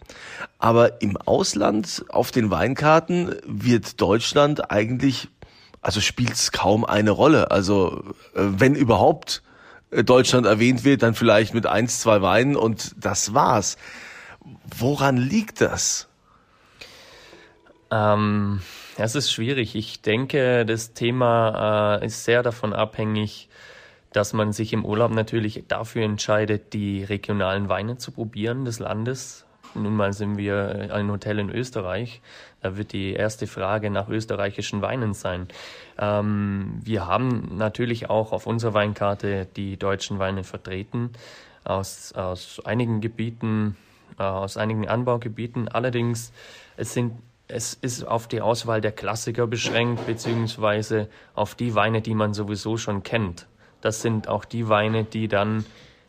Aber 0.60 1.02
im 1.02 1.18
Ausland 1.18 2.06
auf 2.10 2.32
den 2.32 2.52
Weinkarten 2.52 3.36
wird 3.46 4.00
Deutschland 4.02 4.72
eigentlich, 4.72 5.30
also 5.82 6.02
spielt 6.02 6.34
es 6.34 6.52
kaum 6.52 6.86
eine 6.86 7.12
Rolle. 7.12 7.52
Also 7.52 8.04
äh, 8.34 8.42
wenn 8.42 8.76
überhaupt 8.76 9.44
äh, 9.92 10.04
Deutschland 10.04 10.46
erwähnt 10.46 10.84
wird, 10.84 11.04
dann 11.04 11.14
vielleicht 11.14 11.54
mit 11.54 11.66
eins, 11.66 12.00
zwei 12.00 12.22
Weinen 12.22 12.56
und 12.56 12.96
das 12.98 13.34
war's. 13.34 13.78
Woran 14.78 15.18
liegt 15.18 15.62
das? 15.62 16.08
Ähm, 17.92 18.62
es 18.98 19.16
ist 19.16 19.32
schwierig. 19.32 19.76
Ich 19.76 20.02
denke, 20.02 20.66
das 20.66 20.94
Thema 20.94 22.00
äh, 22.02 22.06
ist 22.06 22.24
sehr 22.24 22.42
davon 22.44 22.74
abhängig, 22.74 23.50
dass 24.14 24.34
man 24.34 24.52
sich 24.52 24.74
im 24.74 24.86
Urlaub 24.86 25.12
natürlich 25.12 25.64
dafür 25.68 26.04
entscheidet, 26.04 26.74
die 26.74 27.04
regionalen 27.04 27.70
Weine 27.70 27.98
zu 27.98 28.12
probieren 28.12 28.66
des 28.66 28.80
Landes. 28.80 29.46
Nun 29.74 29.96
mal 29.96 30.12
sind 30.12 30.38
wir 30.38 30.90
ein 30.94 31.10
Hotel 31.10 31.40
in 31.40 31.50
Österreich. 31.50 32.22
Da 32.62 32.76
wird 32.76 32.92
die 32.92 33.14
erste 33.14 33.48
Frage 33.48 33.90
nach 33.90 34.10
österreichischen 34.10 34.82
Weinen 34.82 35.14
sein. 35.14 35.48
Ähm, 35.98 36.80
wir 36.84 37.08
haben 37.08 37.56
natürlich 37.56 38.10
auch 38.10 38.34
auf 38.34 38.48
unserer 38.48 38.74
Weinkarte 38.74 39.48
die 39.56 39.78
deutschen 39.78 40.20
Weine 40.20 40.44
vertreten 40.44 41.12
aus, 41.64 42.12
aus 42.14 42.62
einigen 42.66 43.00
Gebieten, 43.00 43.78
äh, 44.20 44.24
aus 44.24 44.58
einigen 44.58 44.88
Anbaugebieten. 44.88 45.70
Allerdings, 45.70 46.34
es 46.76 46.94
sind 46.94 47.14
es 47.54 47.74
ist 47.74 48.08
auf 48.08 48.30
die 48.30 48.40
Auswahl 48.40 48.80
der 48.80 48.94
Klassiker 48.94 49.46
beschränkt, 49.46 50.06
beziehungsweise 50.06 51.10
auf 51.36 51.54
die 51.54 51.76
Weine, 51.76 52.02
die 52.02 52.16
man 52.16 52.34
sowieso 52.34 52.78
schon 52.78 53.04
kennt. 53.04 53.46
Das 53.82 54.02
sind 54.02 54.28
auch 54.28 54.46
die 54.46 54.70
Weine, 54.70 55.04
die 55.04 55.28
dann 55.28 55.66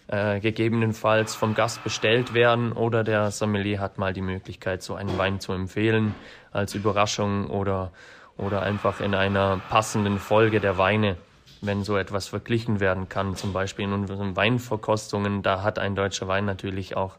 äh, 0.08 0.40
gegebenenfalls 0.40 1.34
vom 1.34 1.54
Gast 1.54 1.82
bestellt 1.84 2.34
werden 2.34 2.72
oder 2.72 3.02
der 3.02 3.30
Sommelier 3.30 3.80
hat 3.80 3.98
mal 3.98 4.12
die 4.12 4.20
Möglichkeit, 4.20 4.82
so 4.82 4.94
einen 4.94 5.16
Wein 5.16 5.40
zu 5.40 5.52
empfehlen 5.52 6.14
als 6.52 6.74
Überraschung 6.74 7.48
oder, 7.48 7.92
oder 8.36 8.62
einfach 8.62 9.00
in 9.00 9.14
einer 9.14 9.60
passenden 9.70 10.18
Folge 10.18 10.60
der 10.60 10.76
Weine, 10.76 11.16
wenn 11.62 11.82
so 11.82 11.96
etwas 11.96 12.28
verglichen 12.28 12.78
werden 12.78 13.08
kann. 13.08 13.36
Zum 13.36 13.52
Beispiel 13.52 13.86
in 13.86 13.92
unseren 13.92 14.36
Weinverkostungen, 14.36 15.42
da 15.42 15.62
hat 15.62 15.78
ein 15.78 15.94
deutscher 15.94 16.28
Wein 16.28 16.44
natürlich 16.44 16.96
auch 16.96 17.16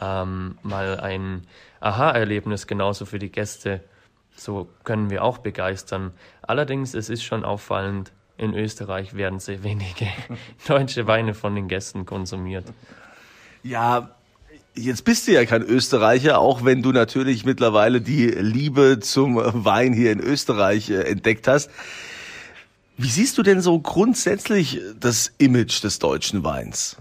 ähm, 0.00 0.58
mal 0.62 1.00
ein 1.00 1.46
Aha-Erlebnis 1.80 2.66
genauso 2.66 3.04
für 3.04 3.18
die 3.18 3.32
Gäste. 3.32 3.82
So 4.36 4.68
können 4.84 5.10
wir 5.10 5.24
auch 5.24 5.38
begeistern. 5.38 6.12
Allerdings, 6.42 6.94
es 6.94 7.08
ist 7.08 7.24
schon 7.24 7.44
auffallend, 7.44 8.12
in 8.38 8.54
Österreich 8.54 9.14
werden 9.14 9.40
sehr 9.40 9.62
wenige 9.62 10.06
deutsche 10.68 11.06
Weine 11.06 11.34
von 11.34 11.54
den 11.54 11.68
Gästen 11.68 12.06
konsumiert. 12.06 12.64
Ja, 13.62 14.14
Jetzt 14.74 15.04
bist 15.04 15.26
du 15.26 15.32
ja 15.32 15.44
kein 15.44 15.62
Österreicher, 15.62 16.38
auch 16.38 16.64
wenn 16.64 16.82
du 16.82 16.92
natürlich 16.92 17.44
mittlerweile 17.44 18.00
die 18.00 18.26
Liebe 18.26 19.00
zum 19.00 19.34
Wein 19.36 19.92
hier 19.92 20.12
in 20.12 20.20
Österreich 20.20 20.88
äh, 20.88 21.02
entdeckt 21.02 21.48
hast. 21.48 21.68
Wie 22.96 23.08
siehst 23.08 23.36
du 23.38 23.42
denn 23.42 23.60
so 23.60 23.80
grundsätzlich 23.80 24.80
das 24.98 25.32
Image 25.38 25.82
des 25.82 25.98
deutschen 25.98 26.44
Weins? 26.44 26.96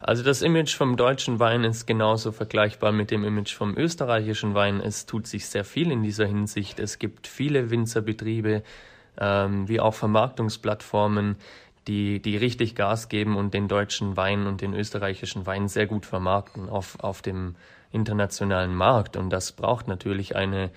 Also 0.00 0.22
das 0.22 0.42
Image 0.42 0.76
vom 0.76 0.98
deutschen 0.98 1.38
Wein 1.38 1.64
ist 1.64 1.86
genauso 1.86 2.32
vergleichbar 2.32 2.92
mit 2.92 3.10
dem 3.10 3.24
Image 3.24 3.54
vom 3.54 3.74
österreichischen 3.78 4.52
Wein. 4.52 4.80
Es 4.80 5.06
tut 5.06 5.26
sich 5.26 5.46
sehr 5.46 5.64
viel 5.64 5.90
in 5.90 6.02
dieser 6.02 6.26
Hinsicht. 6.26 6.78
Es 6.78 6.98
gibt 6.98 7.26
viele 7.26 7.70
Winzerbetriebe, 7.70 8.62
ähm, 9.18 9.68
wie 9.68 9.80
auch 9.80 9.94
Vermarktungsplattformen, 9.94 11.36
die, 11.86 12.20
die 12.20 12.36
richtig 12.36 12.74
Gas 12.74 13.08
geben 13.08 13.36
und 13.36 13.54
den 13.54 13.68
deutschen 13.68 14.16
Wein 14.16 14.46
und 14.46 14.60
den 14.60 14.74
österreichischen 14.74 15.46
Wein 15.46 15.68
sehr 15.68 15.86
gut 15.86 16.06
vermarkten 16.06 16.68
auf, 16.68 16.98
auf 17.00 17.22
dem 17.22 17.56
internationalen 17.92 18.74
Markt. 18.74 19.16
Und 19.16 19.30
das 19.30 19.52
braucht 19.52 19.86
natürlich 19.86 20.34
eine, 20.34 20.70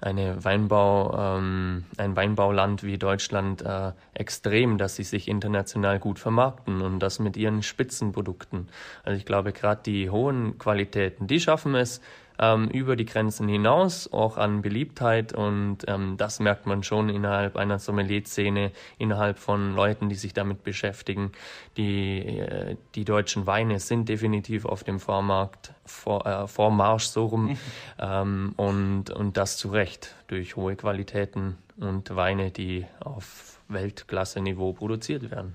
eine 0.00 0.44
Weinbau, 0.44 1.38
ähm, 1.38 1.84
ein 1.96 2.16
Weinbauland 2.16 2.82
wie 2.82 2.98
Deutschland 2.98 3.62
äh, 3.62 3.92
extrem, 4.14 4.78
dass 4.78 4.96
sie 4.96 5.02
sich 5.02 5.28
international 5.28 5.98
gut 5.98 6.18
vermarkten 6.18 6.80
und 6.80 7.00
das 7.00 7.18
mit 7.18 7.36
ihren 7.36 7.62
Spitzenprodukten. 7.62 8.68
Also 9.02 9.16
ich 9.16 9.26
glaube, 9.26 9.52
gerade 9.52 9.82
die 9.84 10.10
hohen 10.10 10.58
Qualitäten, 10.58 11.26
die 11.26 11.40
schaffen 11.40 11.74
es, 11.74 12.00
ähm, 12.40 12.68
über 12.68 12.96
die 12.96 13.04
Grenzen 13.04 13.48
hinaus, 13.48 14.10
auch 14.12 14.38
an 14.38 14.62
Beliebtheit 14.62 15.32
und 15.32 15.78
ähm, 15.86 16.16
das 16.16 16.40
merkt 16.40 16.66
man 16.66 16.82
schon 16.82 17.10
innerhalb 17.10 17.56
einer 17.56 17.78
Sommelier-Szene, 17.78 18.72
innerhalb 18.98 19.38
von 19.38 19.76
Leuten, 19.76 20.08
die 20.08 20.14
sich 20.14 20.32
damit 20.32 20.64
beschäftigen. 20.64 21.32
Die, 21.76 22.18
äh, 22.18 22.76
die 22.94 23.04
deutschen 23.04 23.46
Weine 23.46 23.78
sind 23.78 24.08
definitiv 24.08 24.64
auf 24.64 24.82
dem 24.82 24.98
Vormarkt, 24.98 25.74
vor, 25.84 26.26
äh, 26.26 26.46
Vormarsch 26.46 27.04
so 27.04 27.26
rum 27.26 27.58
ähm, 27.98 28.54
und, 28.56 29.10
und 29.10 29.36
das 29.36 29.58
zu 29.58 29.68
Recht 29.68 30.14
durch 30.28 30.56
hohe 30.56 30.76
Qualitäten 30.76 31.58
und 31.76 32.14
Weine, 32.16 32.50
die 32.50 32.86
auf 33.00 33.58
Weltklasse-Niveau 33.68 34.72
produziert 34.72 35.30
werden. 35.30 35.54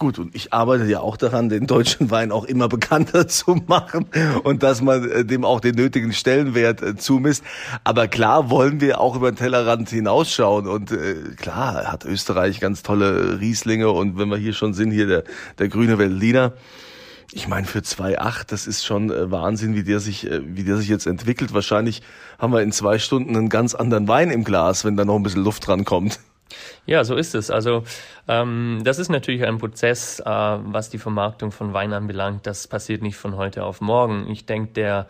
Gut, 0.00 0.18
und 0.18 0.34
ich 0.34 0.54
arbeite 0.54 0.86
ja 0.86 1.00
auch 1.00 1.18
daran, 1.18 1.50
den 1.50 1.66
deutschen 1.66 2.10
Wein 2.10 2.32
auch 2.32 2.46
immer 2.46 2.68
bekannter 2.68 3.28
zu 3.28 3.56
machen 3.66 4.06
und 4.44 4.62
dass 4.62 4.80
man 4.80 5.06
äh, 5.10 5.26
dem 5.26 5.44
auch 5.44 5.60
den 5.60 5.74
nötigen 5.74 6.14
Stellenwert 6.14 6.80
äh, 6.80 6.96
zumisst. 6.96 7.44
Aber 7.84 8.08
klar 8.08 8.48
wollen 8.48 8.80
wir 8.80 8.98
auch 8.98 9.14
über 9.14 9.30
den 9.30 9.36
Tellerrand 9.36 9.90
hinausschauen 9.90 10.66
und 10.66 10.90
äh, 10.90 11.16
klar 11.36 11.92
hat 11.92 12.06
Österreich 12.06 12.60
ganz 12.60 12.82
tolle 12.82 13.40
Rieslinge 13.40 13.90
und 13.90 14.18
wenn 14.18 14.30
wir 14.30 14.38
hier 14.38 14.54
schon 14.54 14.72
sind, 14.72 14.90
hier 14.90 15.06
der, 15.06 15.24
der 15.58 15.68
grüne 15.68 15.98
Veltliner. 15.98 16.54
Ich 17.32 17.46
meine, 17.46 17.66
für 17.66 17.80
2,8, 17.80 18.44
das 18.48 18.66
ist 18.66 18.86
schon 18.86 19.10
Wahnsinn, 19.30 19.74
wie 19.74 19.84
der 19.84 20.00
sich, 20.00 20.26
wie 20.26 20.64
der 20.64 20.78
sich 20.78 20.88
jetzt 20.88 21.06
entwickelt. 21.06 21.52
Wahrscheinlich 21.52 22.00
haben 22.38 22.54
wir 22.54 22.62
in 22.62 22.72
zwei 22.72 22.98
Stunden 22.98 23.36
einen 23.36 23.50
ganz 23.50 23.74
anderen 23.74 24.08
Wein 24.08 24.30
im 24.30 24.44
Glas, 24.44 24.86
wenn 24.86 24.96
da 24.96 25.04
noch 25.04 25.16
ein 25.16 25.22
bisschen 25.22 25.44
Luft 25.44 25.66
dran 25.66 25.84
kommt. 25.84 26.20
Ja, 26.86 27.04
so 27.04 27.16
ist 27.16 27.34
es. 27.34 27.50
Also 27.50 27.84
ähm, 28.28 28.80
das 28.84 28.98
ist 28.98 29.08
natürlich 29.08 29.44
ein 29.44 29.58
Prozess, 29.58 30.20
äh, 30.20 30.24
was 30.24 30.90
die 30.90 30.98
Vermarktung 30.98 31.52
von 31.52 31.72
Wein 31.72 31.92
anbelangt. 31.92 32.46
Das 32.46 32.66
passiert 32.66 33.02
nicht 33.02 33.16
von 33.16 33.36
heute 33.36 33.64
auf 33.64 33.80
morgen. 33.80 34.28
Ich 34.30 34.46
denke, 34.46 34.72
der, 34.72 35.08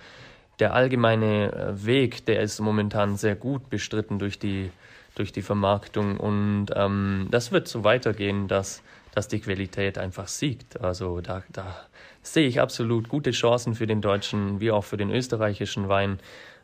der 0.59 0.75
allgemeine 0.75 1.52
äh, 1.52 1.87
Weg, 1.87 2.26
der 2.26 2.40
ist 2.40 2.61
momentan 2.61 3.16
sehr 3.16 3.35
gut 3.35 3.70
bestritten 3.70 4.18
durch 4.18 4.38
die, 4.38 4.70
durch 5.14 5.32
die 5.32 5.42
Vermarktung. 5.42 6.18
Und 6.18 6.66
ähm, 6.75 7.28
das 7.30 7.52
wird 7.52 7.68
so 7.68 7.85
weitergehen, 7.85 8.49
dass, 8.49 8.82
dass 9.14 9.28
die 9.28 9.40
Qualität 9.40 9.99
einfach 9.99 10.28
siegt. 10.28 10.80
Also 10.80 11.20
da, 11.20 11.42
da 11.50 11.76
sehe 12.23 12.47
ich 12.47 12.61
absolut 12.61 13.09
gute 13.09 13.30
Chancen 13.30 13.75
für 13.75 13.87
den 13.87 14.00
deutschen 14.00 14.61
wie 14.61 14.70
auch 14.70 14.85
für 14.85 14.97
den 14.97 15.11
österreichischen 15.11 15.88
Wein, 15.88 16.18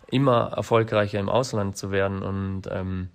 immer 0.08 0.52
erfolgreicher 0.54 1.18
im 1.18 1.28
Ausland 1.28 1.76
zu 1.76 1.90
werden. 1.90 2.22
Und 2.22 2.62
ähm, 2.70 3.08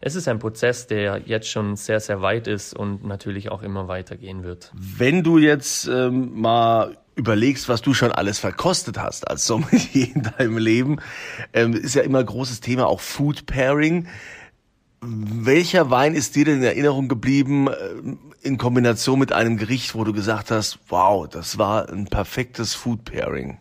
es 0.00 0.14
ist 0.14 0.28
ein 0.28 0.38
Prozess, 0.38 0.86
der 0.86 1.22
jetzt 1.26 1.48
schon 1.48 1.76
sehr, 1.76 2.00
sehr 2.00 2.22
weit 2.22 2.46
ist 2.46 2.74
und 2.74 3.04
natürlich 3.04 3.50
auch 3.50 3.62
immer 3.62 3.88
weitergehen 3.88 4.42
wird. 4.42 4.72
Wenn 4.74 5.22
du 5.22 5.38
jetzt 5.38 5.86
ähm, 5.88 6.40
mal 6.40 6.96
überlegst, 7.16 7.68
was 7.68 7.82
du 7.82 7.92
schon 7.92 8.10
alles 8.10 8.38
verkostet 8.38 8.98
hast 8.98 9.28
als 9.28 9.46
Sommelier 9.46 10.08
in 10.14 10.22
deinem 10.22 10.58
Leben, 10.58 11.00
ähm, 11.52 11.74
ist 11.74 11.94
ja 11.94 12.02
immer 12.02 12.24
großes 12.24 12.60
Thema 12.60 12.86
auch 12.86 13.00
Food 13.00 13.46
Pairing. 13.46 14.08
Welcher 15.02 15.90
Wein 15.90 16.14
ist 16.14 16.34
dir 16.34 16.46
denn 16.46 16.58
in 16.58 16.64
Erinnerung 16.64 17.08
geblieben 17.08 17.68
äh, 17.68 18.16
in 18.42 18.56
Kombination 18.56 19.18
mit 19.18 19.32
einem 19.32 19.58
Gericht, 19.58 19.94
wo 19.94 20.04
du 20.04 20.14
gesagt 20.14 20.50
hast, 20.50 20.78
wow, 20.88 21.28
das 21.28 21.58
war 21.58 21.90
ein 21.90 22.06
perfektes 22.06 22.74
Food 22.74 23.04
Pairing? 23.04 23.58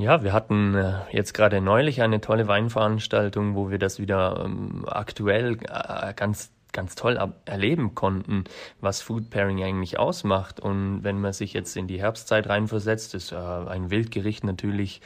Ja, 0.00 0.22
wir 0.22 0.32
hatten 0.32 0.74
äh, 0.74 0.94
jetzt 1.10 1.34
gerade 1.34 1.60
neulich 1.60 2.00
eine 2.00 2.22
tolle 2.22 2.48
Weinveranstaltung, 2.48 3.54
wo 3.54 3.70
wir 3.70 3.78
das 3.78 3.98
wieder 3.98 4.44
ähm, 4.46 4.86
aktuell 4.88 5.58
äh, 5.68 6.14
ganz 6.14 6.52
ganz 6.72 6.94
toll 6.94 7.18
erleben 7.44 7.94
konnten, 7.94 8.44
was 8.80 9.02
Food 9.02 9.28
Pairing 9.28 9.62
eigentlich 9.62 9.98
ausmacht. 9.98 10.58
Und 10.58 11.04
wenn 11.04 11.20
man 11.20 11.34
sich 11.34 11.52
jetzt 11.52 11.76
in 11.76 11.86
die 11.86 12.00
Herbstzeit 12.00 12.48
reinversetzt, 12.48 13.14
ist 13.14 13.32
äh, 13.32 13.36
ein 13.36 13.90
Wildgericht 13.90 14.42
natürlich 14.42 15.02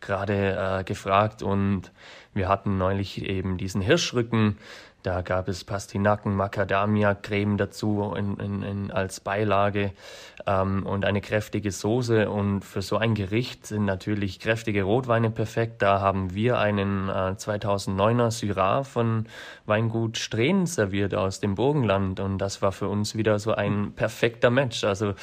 gerade 0.00 0.78
äh, 0.80 0.84
gefragt. 0.84 1.42
Und 1.42 1.90
wir 2.32 2.48
hatten 2.48 2.78
neulich 2.78 3.22
eben 3.24 3.58
diesen 3.58 3.80
Hirschrücken 3.80 4.58
da 5.06 5.22
gab 5.22 5.46
es 5.46 5.62
Pastinaken, 5.62 6.34
Macadamia-Creme 6.34 7.56
dazu 7.56 8.12
in, 8.16 8.36
in, 8.38 8.62
in, 8.62 8.90
als 8.90 9.20
Beilage 9.20 9.92
ähm, 10.48 10.84
und 10.84 11.04
eine 11.04 11.20
kräftige 11.20 11.70
Soße. 11.70 12.28
Und 12.28 12.62
für 12.62 12.82
so 12.82 12.96
ein 12.96 13.14
Gericht 13.14 13.68
sind 13.68 13.84
natürlich 13.84 14.40
kräftige 14.40 14.82
Rotweine 14.82 15.30
perfekt. 15.30 15.80
Da 15.80 16.00
haben 16.00 16.34
wir 16.34 16.58
einen 16.58 17.08
äh, 17.08 17.12
2009er 17.12 18.32
Syrah 18.32 18.82
von 18.82 19.26
Weingut 19.64 20.18
Strehn 20.18 20.66
serviert 20.66 21.14
aus 21.14 21.38
dem 21.38 21.54
Burgenland. 21.54 22.18
Und 22.18 22.38
das 22.38 22.60
war 22.60 22.72
für 22.72 22.88
uns 22.88 23.14
wieder 23.14 23.38
so 23.38 23.52
ein 23.52 23.92
perfekter 23.92 24.50
Match. 24.50 24.82
Also 24.82 25.14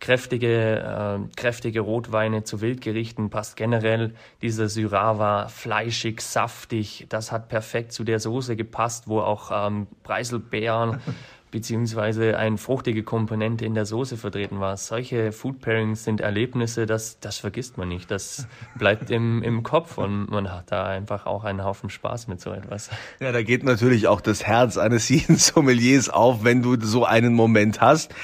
kräftige, 0.00 1.18
äh, 1.26 1.36
kräftige 1.36 1.80
Rotweine 1.80 2.44
zu 2.44 2.60
Wildgerichten 2.60 3.30
passt 3.30 3.56
generell. 3.56 4.14
Dieser 4.42 4.68
Syrah 4.68 5.18
war 5.18 5.48
fleischig, 5.48 6.20
saftig. 6.20 7.06
Das 7.08 7.32
hat 7.32 7.48
perfekt 7.48 7.92
zu 7.92 8.04
der 8.04 8.20
Soße 8.20 8.56
gepasst, 8.56 9.08
wo 9.08 9.20
auch 9.20 9.50
ähm, 9.52 9.86
Preiselbeeren 10.02 11.00
beziehungsweise 11.56 12.36
eine 12.36 12.58
fruchtige 12.58 13.02
Komponente 13.02 13.64
in 13.64 13.72
der 13.72 13.86
Soße 13.86 14.18
vertreten 14.18 14.60
war. 14.60 14.76
Solche 14.76 15.32
Food 15.32 15.62
Pairings 15.62 16.04
sind 16.04 16.20
Erlebnisse, 16.20 16.84
das, 16.84 17.18
das 17.20 17.38
vergisst 17.38 17.78
man 17.78 17.88
nicht. 17.88 18.10
Das 18.10 18.46
bleibt 18.78 19.10
im, 19.10 19.42
im 19.42 19.62
Kopf 19.62 19.96
und 19.96 20.28
man 20.30 20.52
hat 20.52 20.70
da 20.70 20.84
einfach 20.84 21.24
auch 21.24 21.44
einen 21.44 21.64
Haufen 21.64 21.88
Spaß 21.88 22.28
mit 22.28 22.42
so 22.42 22.52
etwas. 22.52 22.90
Ja, 23.20 23.32
da 23.32 23.42
geht 23.42 23.64
natürlich 23.64 24.06
auch 24.06 24.20
das 24.20 24.44
Herz 24.44 24.76
eines 24.76 25.08
jeden 25.08 25.36
Sommeliers 25.38 26.10
auf, 26.10 26.44
wenn 26.44 26.60
du 26.60 26.78
so 26.78 27.06
einen 27.06 27.32
Moment 27.32 27.80
hast. 27.80 28.14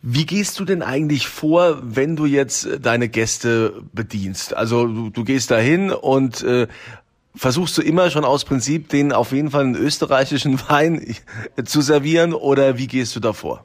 Wie 0.00 0.24
gehst 0.24 0.58
du 0.58 0.64
denn 0.64 0.82
eigentlich 0.82 1.28
vor, 1.28 1.78
wenn 1.82 2.16
du 2.16 2.24
jetzt 2.24 2.66
deine 2.80 3.10
Gäste 3.10 3.82
bedienst? 3.92 4.56
Also 4.56 4.86
du, 4.86 5.10
du 5.10 5.24
gehst 5.24 5.50
dahin 5.50 5.92
und 5.92 6.42
äh, 6.42 6.68
versuchst 7.34 7.76
du 7.78 7.82
immer 7.82 8.10
schon 8.10 8.24
aus 8.24 8.44
Prinzip 8.44 8.88
den 8.88 9.12
auf 9.12 9.32
jeden 9.32 9.50
Fall 9.50 9.62
einen 9.62 9.76
österreichischen 9.76 10.60
Wein 10.68 11.16
zu 11.64 11.80
servieren 11.80 12.34
oder 12.34 12.78
wie 12.78 12.86
gehst 12.86 13.16
du 13.16 13.20
davor? 13.20 13.64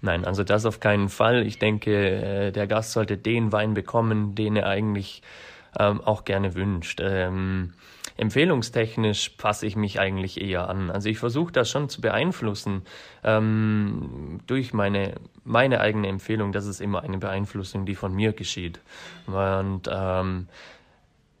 Nein, 0.00 0.24
also 0.24 0.44
das 0.44 0.66
auf 0.66 0.80
keinen 0.80 1.08
Fall. 1.08 1.46
Ich 1.46 1.58
denke, 1.58 1.92
äh, 1.92 2.52
der 2.52 2.66
Gast 2.66 2.92
sollte 2.92 3.16
den 3.16 3.52
Wein 3.52 3.74
bekommen, 3.74 4.34
den 4.34 4.56
er 4.56 4.66
eigentlich 4.66 5.22
ähm, 5.78 6.00
auch 6.00 6.24
gerne 6.24 6.54
wünscht. 6.54 7.00
Ähm, 7.02 7.72
empfehlungstechnisch 8.16 9.30
passe 9.30 9.66
ich 9.66 9.76
mich 9.76 10.00
eigentlich 10.00 10.40
eher 10.40 10.68
an. 10.68 10.90
Also 10.90 11.08
ich 11.08 11.18
versuche 11.18 11.52
das 11.52 11.70
schon 11.70 11.88
zu 11.88 12.00
beeinflussen 12.00 12.82
ähm, 13.22 14.40
durch 14.46 14.72
meine, 14.72 15.14
meine 15.44 15.80
eigene 15.80 16.08
Empfehlung. 16.08 16.52
Das 16.52 16.66
ist 16.66 16.80
immer 16.80 17.02
eine 17.02 17.18
Beeinflussung, 17.18 17.86
die 17.86 17.94
von 17.94 18.14
mir 18.14 18.32
geschieht. 18.32 18.80
Und 19.26 19.88
ähm, 19.90 20.48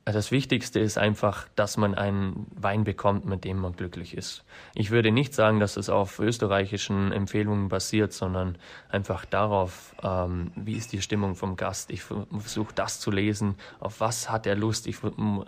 das 0.04 0.30
Wichtigste 0.30 0.80
ist 0.80 0.98
einfach, 0.98 1.46
dass 1.56 1.76
man 1.76 1.94
einen 1.94 2.46
Wein 2.54 2.84
bekommt, 2.84 3.26
mit 3.26 3.44
dem 3.44 3.58
man 3.58 3.74
glücklich 3.74 4.16
ist. 4.16 4.44
Ich 4.74 4.90
würde 4.90 5.12
nicht 5.12 5.34
sagen, 5.34 5.60
dass 5.60 5.76
es 5.76 5.88
auf 5.88 6.18
österreichischen 6.18 7.12
Empfehlungen 7.12 7.68
basiert, 7.68 8.12
sondern 8.12 8.56
einfach 8.88 9.24
darauf, 9.24 9.94
ähm, 10.02 10.52
wie 10.56 10.74
ist 10.74 10.92
die 10.92 11.02
Stimmung 11.02 11.34
vom 11.34 11.56
Gast. 11.56 11.90
Ich 11.90 12.02
versuche 12.02 12.74
das 12.74 13.00
zu 13.00 13.10
lesen, 13.10 13.56
auf 13.78 14.00
was 14.00 14.30
hat 14.30 14.46
er 14.46 14.56
Lust. 14.56 14.86
Ich, 14.86 14.98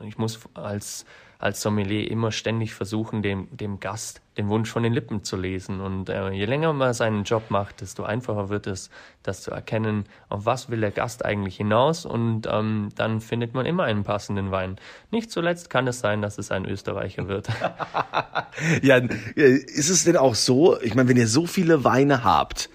ich 0.04 0.18
muss 0.18 0.40
als 0.54 1.06
als 1.42 1.60
Sommelier 1.60 2.08
immer 2.08 2.30
ständig 2.30 2.72
versuchen, 2.72 3.20
dem, 3.20 3.48
dem 3.50 3.80
Gast 3.80 4.22
den 4.36 4.48
Wunsch 4.48 4.70
von 4.70 4.84
den 4.84 4.92
Lippen 4.92 5.24
zu 5.24 5.36
lesen. 5.36 5.80
Und 5.80 6.08
äh, 6.08 6.30
je 6.30 6.44
länger 6.44 6.72
man 6.72 6.94
seinen 6.94 7.24
Job 7.24 7.50
macht, 7.50 7.80
desto 7.80 8.04
einfacher 8.04 8.48
wird 8.48 8.68
es, 8.68 8.90
das 9.24 9.42
zu 9.42 9.50
erkennen, 9.50 10.04
auf 10.28 10.46
was 10.46 10.70
will 10.70 10.80
der 10.80 10.92
Gast 10.92 11.24
eigentlich 11.24 11.56
hinaus. 11.56 12.06
Und 12.06 12.46
ähm, 12.48 12.90
dann 12.94 13.20
findet 13.20 13.54
man 13.54 13.66
immer 13.66 13.82
einen 13.82 14.04
passenden 14.04 14.52
Wein. 14.52 14.76
Nicht 15.10 15.32
zuletzt 15.32 15.68
kann 15.68 15.88
es 15.88 15.98
sein, 15.98 16.22
dass 16.22 16.38
es 16.38 16.52
ein 16.52 16.64
Österreicher 16.64 17.26
wird. 17.26 17.48
ja, 18.82 18.98
äh, 18.98 19.08
ist 19.34 19.90
es 19.90 20.04
denn 20.04 20.16
auch 20.16 20.36
so, 20.36 20.80
ich 20.80 20.94
meine, 20.94 21.08
wenn 21.08 21.16
ihr 21.16 21.28
so 21.28 21.46
viele 21.46 21.82
Weine 21.82 22.22
habt, 22.22 22.70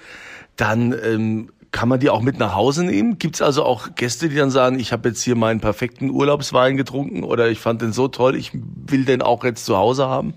dann 0.57 0.93
ähm, 1.03 1.51
kann 1.77 1.89
man 1.89 1.99
die 1.99 2.09
auch 2.09 2.21
mit 2.21 2.39
nach 2.39 2.55
Hause 2.55 2.83
nehmen? 2.83 3.19
Gibt 3.19 3.35
es 3.35 3.41
also 3.43 3.63
auch 3.63 3.89
Gäste, 3.93 4.29
die 4.29 4.35
dann 4.35 4.49
sagen, 4.49 4.79
ich 4.79 4.91
habe 4.91 5.09
jetzt 5.09 5.21
hier 5.21 5.35
meinen 5.35 5.61
perfekten 5.61 6.09
Urlaubswein 6.09 6.75
getrunken 6.75 7.23
oder 7.23 7.49
ich 7.49 7.59
fand 7.59 7.83
den 7.83 7.93
so 7.93 8.07
toll, 8.07 8.35
ich 8.35 8.49
will 8.51 9.05
den 9.05 9.21
auch 9.21 9.43
jetzt 9.43 9.63
zu 9.63 9.77
Hause 9.77 10.07
haben? 10.07 10.33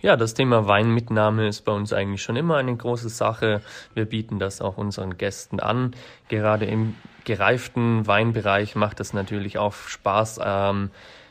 Ja, 0.00 0.16
das 0.16 0.32
Thema 0.32 0.66
Weinmitnahme 0.66 1.48
ist 1.48 1.66
bei 1.66 1.72
uns 1.72 1.92
eigentlich 1.92 2.22
schon 2.22 2.36
immer 2.36 2.56
eine 2.56 2.74
große 2.74 3.10
Sache. 3.10 3.60
Wir 3.92 4.06
bieten 4.06 4.38
das 4.38 4.62
auch 4.62 4.78
unseren 4.78 5.18
Gästen 5.18 5.60
an. 5.60 5.92
Gerade 6.28 6.64
im 6.64 6.94
gereiften 7.26 8.06
Weinbereich 8.06 8.74
macht 8.74 9.00
es 9.00 9.12
natürlich 9.12 9.58
auch 9.58 9.74
Spaß, 9.74 10.40
ähm, 10.42 10.90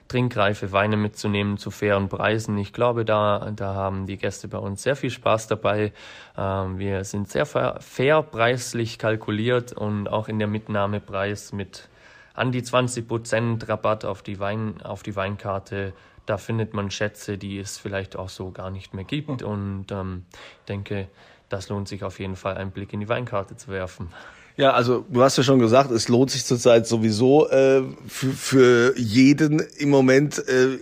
trinkreife 0.09 0.73
Weine 0.73 0.97
mitzunehmen 0.97 1.57
zu 1.57 1.71
fairen 1.71 2.09
Preisen. 2.09 2.57
Ich 2.57 2.73
glaube, 2.73 3.05
da, 3.05 3.51
da 3.55 3.75
haben 3.75 4.07
die 4.07 4.17
Gäste 4.17 4.49
bei 4.49 4.57
uns 4.57 4.83
sehr 4.83 4.97
viel 4.97 5.11
Spaß 5.11 5.47
dabei. 5.47 5.93
Ähm, 6.37 6.79
wir 6.79 7.05
sind 7.05 7.29
sehr 7.29 7.45
fair 7.45 8.23
preislich 8.23 8.97
kalkuliert 8.97 9.71
und 9.71 10.07
auch 10.09 10.27
in 10.27 10.39
der 10.39 10.47
Mitnahmepreis 10.47 11.53
mit 11.53 11.87
an 12.33 12.51
die 12.51 12.63
20 12.63 13.07
Prozent 13.07 13.69
Rabatt 13.69 14.03
auf 14.03 14.21
die 14.21 14.39
Wein, 14.39 14.81
auf 14.81 15.03
die 15.03 15.15
Weinkarte. 15.15 15.93
Da 16.25 16.37
findet 16.37 16.73
man 16.73 16.91
Schätze, 16.91 17.37
die 17.37 17.59
es 17.59 17.77
vielleicht 17.77 18.15
auch 18.15 18.29
so 18.29 18.51
gar 18.51 18.71
nicht 18.71 18.93
mehr 18.93 19.05
gibt. 19.05 19.43
Und 19.43 19.91
ähm, 19.91 20.25
ich 20.31 20.65
denke, 20.65 21.07
das 21.49 21.69
lohnt 21.69 21.87
sich 21.87 22.03
auf 22.03 22.19
jeden 22.19 22.35
Fall, 22.35 22.57
einen 22.57 22.71
Blick 22.71 22.93
in 22.93 22.99
die 22.99 23.09
Weinkarte 23.09 23.55
zu 23.55 23.69
werfen. 23.69 24.09
Ja, 24.59 24.73
also 24.73 25.05
du 25.07 25.23
hast 25.23 25.37
ja 25.37 25.43
schon 25.43 25.59
gesagt, 25.59 25.89
es 25.89 26.09
lohnt 26.09 26.31
sich 26.31 26.43
zurzeit 26.43 26.85
sowieso 26.85 27.47
äh, 27.47 27.81
für, 28.09 28.31
für 28.33 28.93
jeden 28.97 29.63
im 29.77 29.89
Moment 29.89 30.37
äh, 30.49 30.79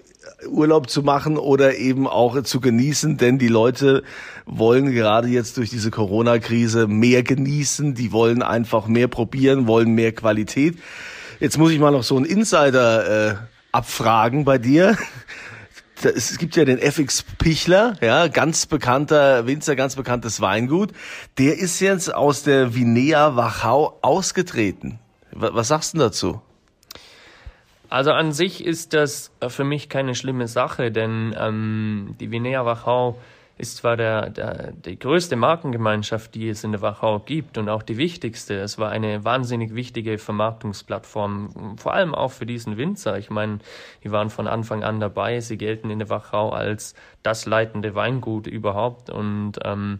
Urlaub 0.48 0.89
zu 0.89 1.03
machen 1.03 1.38
oder 1.38 1.75
eben 1.75 2.07
auch 2.07 2.41
zu 2.41 2.60
genießen, 2.60 3.17
denn 3.17 3.38
die 3.38 3.50
Leute 3.50 4.01
wollen 4.48 4.91
gerade 4.91 5.27
jetzt 5.27 5.57
durch 5.57 5.69
diese 5.69 5.91
Corona-Krise 5.91 6.88
mehr 6.88 7.22
genießen, 7.22 7.93
die 7.93 8.12
wollen 8.12 8.41
einfach 8.41 8.88
mehr 8.88 9.07
probieren, 9.10 9.67
wollen 9.67 9.91
mehr 9.93 10.12
Qualität. 10.12 10.79
Jetzt 11.39 11.60
muss 11.60 11.72
ich 11.72 11.77
mal 11.77 11.91
noch 11.91 12.01
so 12.01 12.15
einen 12.15 12.25
Insider 12.25 13.29
äh, 13.29 13.36
abfragen 13.72 14.43
bei 14.43 14.57
dir 14.57 14.98
es 16.03 16.37
gibt 16.37 16.55
ja 16.55 16.65
den 16.65 16.79
FX 16.79 17.23
Pichler, 17.23 17.95
ja, 18.01 18.27
ganz 18.27 18.65
bekannter 18.65 19.47
Winzer, 19.47 19.75
ganz 19.75 19.95
bekanntes 19.95 20.41
Weingut. 20.41 20.91
Der 21.37 21.57
ist 21.57 21.79
jetzt 21.79 22.13
aus 22.13 22.43
der 22.43 22.75
Vinea 22.75 23.36
Wachau 23.36 23.97
ausgetreten. 24.01 24.99
Was 25.31 25.69
sagst 25.69 25.93
du 25.93 25.99
dazu? 25.99 26.41
Also 27.89 28.12
an 28.12 28.31
sich 28.33 28.65
ist 28.65 28.93
das 28.93 29.31
für 29.47 29.63
mich 29.63 29.88
keine 29.88 30.13
schlimme 30.13 30.47
Sache, 30.47 30.91
denn 30.91 31.36
ähm, 31.39 32.15
die 32.19 32.31
Vinea 32.31 32.65
Wachau 32.65 33.17
ist 33.58 33.78
zwar 33.78 33.98
der, 33.98 34.30
der, 34.30 34.72
die 34.72 35.00
größte 35.00 35.36
Markengemeinschaft, 35.36 36.36
die 36.36 36.50
es 36.50 36.63
in 36.63 36.72
der 36.74 36.82
Wachau 36.82 37.20
gibt 37.20 37.58
und 37.58 37.70
auch 37.70 37.82
die 37.82 37.98
wichtigste. 37.98 38.60
Es 38.60 38.78
war 38.78 38.91
eine 38.91 39.24
wahnsinnig 39.24 39.74
wichtige 39.74 40.17
Vermarktungsplattform, 40.17 41.76
vor 41.78 41.93
allem 41.93 42.13
auch 42.13 42.32
für 42.32 42.46
diesen 42.46 42.78
Winzer. 42.78 43.17
Ich 43.17 43.30
meine, 43.30 43.60
die 44.04 44.12
waren 44.12 44.30
von 44.30 44.48
Anfang 44.48 44.84
an 44.84 45.00
dabei. 45.00 45.39
Sie 45.39 45.58
gelten 45.58 45.89
in 45.89 46.00
der 46.00 46.10
Wachau 46.10 46.52
als 46.52 46.93
das 47.24 47.46
leitende 47.46 47.96
Weingut 47.96 48.46
überhaupt 48.48 49.10
und 49.10 49.54
ähm, 49.63 50.00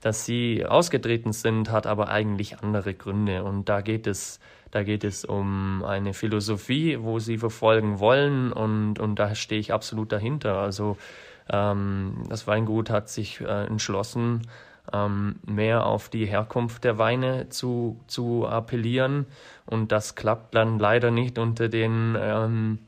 dass 0.00 0.24
sie 0.24 0.64
ausgetreten 0.64 1.32
sind, 1.32 1.70
hat 1.72 1.86
aber 1.86 2.08
eigentlich 2.08 2.60
andere 2.60 2.94
Gründe. 2.94 3.42
Und 3.42 3.68
da 3.68 3.80
geht 3.80 4.06
es, 4.06 4.38
da 4.70 4.84
geht 4.84 5.02
es 5.02 5.24
um 5.24 5.82
eine 5.84 6.14
Philosophie, 6.14 6.98
wo 7.00 7.18
sie 7.18 7.38
verfolgen 7.38 7.98
wollen 7.98 8.52
und, 8.52 9.00
und 9.00 9.18
da 9.18 9.34
stehe 9.34 9.60
ich 9.60 9.72
absolut 9.72 10.12
dahinter. 10.12 10.58
Also 10.58 10.96
ähm, 11.50 12.24
das 12.28 12.46
Weingut 12.46 12.90
hat 12.90 13.08
sich 13.08 13.40
äh, 13.40 13.66
entschlossen, 13.66 14.42
ähm, 14.92 15.36
mehr 15.46 15.86
auf 15.86 16.08
die 16.08 16.26
Herkunft 16.26 16.84
der 16.84 16.98
Weine 16.98 17.48
zu, 17.48 17.98
zu 18.06 18.46
appellieren. 18.46 19.26
Und 19.64 19.92
das 19.92 20.14
klappt 20.14 20.54
dann 20.54 20.78
leider 20.78 21.10
nicht 21.10 21.38
unter 21.38 21.68
den 21.68 22.16
ähm, 22.18 22.78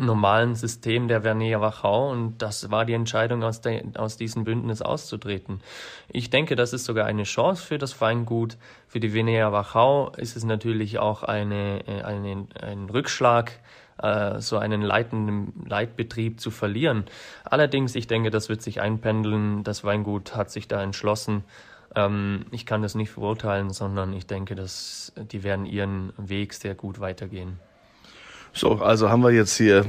normalen 0.00 0.54
System 0.54 1.08
der 1.08 1.22
Vernier 1.22 1.60
Wachau 1.60 2.10
und 2.10 2.38
das 2.38 2.70
war 2.70 2.84
die 2.84 2.92
Entscheidung, 2.92 3.42
aus, 3.42 3.60
der, 3.60 3.82
aus 3.96 4.16
diesem 4.16 4.44
Bündnis 4.44 4.82
auszutreten. 4.82 5.60
Ich 6.08 6.30
denke, 6.30 6.56
das 6.56 6.72
ist 6.72 6.84
sogar 6.84 7.06
eine 7.06 7.24
Chance 7.24 7.64
für 7.64 7.78
das 7.78 8.00
Weingut. 8.00 8.56
Für 8.86 9.00
die 9.00 9.10
Vernier 9.10 9.52
Wachau 9.52 10.12
ist 10.16 10.36
es 10.36 10.44
natürlich 10.44 10.98
auch 10.98 11.22
eine, 11.22 11.86
äh, 11.86 12.02
eine, 12.02 12.46
ein 12.60 12.88
Rückschlag, 12.90 13.58
äh, 14.02 14.40
so 14.40 14.58
einen 14.58 14.82
leitenden 14.82 15.52
Leitbetrieb 15.66 16.40
zu 16.40 16.50
verlieren. 16.50 17.04
Allerdings, 17.44 17.94
ich 17.94 18.06
denke, 18.06 18.30
das 18.30 18.48
wird 18.48 18.62
sich 18.62 18.80
einpendeln. 18.80 19.64
Das 19.64 19.84
Weingut 19.84 20.36
hat 20.36 20.50
sich 20.50 20.68
da 20.68 20.82
entschlossen. 20.82 21.44
Ähm, 21.94 22.46
ich 22.50 22.66
kann 22.66 22.82
das 22.82 22.94
nicht 22.94 23.10
verurteilen, 23.10 23.70
sondern 23.70 24.12
ich 24.12 24.26
denke, 24.26 24.54
dass 24.54 25.12
die 25.16 25.42
werden 25.42 25.66
ihren 25.66 26.12
Weg 26.16 26.54
sehr 26.54 26.74
gut 26.74 27.00
weitergehen. 27.00 27.58
So, 28.52 28.76
also 28.76 29.10
haben 29.10 29.22
wir 29.22 29.30
jetzt 29.30 29.56
hier 29.56 29.86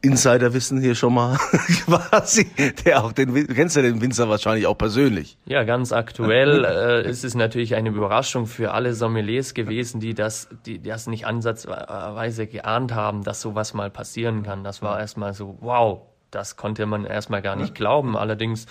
Insiderwissen 0.00 0.80
hier 0.80 0.94
schon 0.94 1.14
mal 1.14 1.36
quasi, 1.86 2.48
der 2.84 3.04
auch 3.04 3.12
den, 3.12 3.34
du 3.34 3.54
kennst 3.54 3.74
ja 3.76 3.82
den 3.82 4.00
Winzer 4.00 4.28
wahrscheinlich 4.28 4.66
auch 4.66 4.78
persönlich. 4.78 5.36
Ja, 5.46 5.64
ganz 5.64 5.92
aktuell 5.92 6.64
äh, 6.64 7.08
ist 7.08 7.24
es 7.24 7.34
natürlich 7.34 7.74
eine 7.74 7.88
Überraschung 7.88 8.46
für 8.46 8.72
alle 8.72 8.94
Sommeliers 8.94 9.54
gewesen, 9.54 10.00
die 10.00 10.14
das, 10.14 10.48
die 10.66 10.80
das 10.80 11.08
nicht 11.08 11.26
ansatzweise 11.26 12.46
geahnt 12.46 12.94
haben, 12.94 13.24
dass 13.24 13.40
sowas 13.40 13.74
mal 13.74 13.90
passieren 13.90 14.44
kann. 14.44 14.62
Das 14.62 14.82
war 14.82 15.00
erstmal 15.00 15.34
so, 15.34 15.58
wow, 15.60 16.02
das 16.30 16.56
konnte 16.56 16.86
man 16.86 17.04
erstmal 17.04 17.42
gar 17.42 17.56
nicht 17.56 17.74
glauben. 17.74 18.16
Allerdings, 18.16 18.66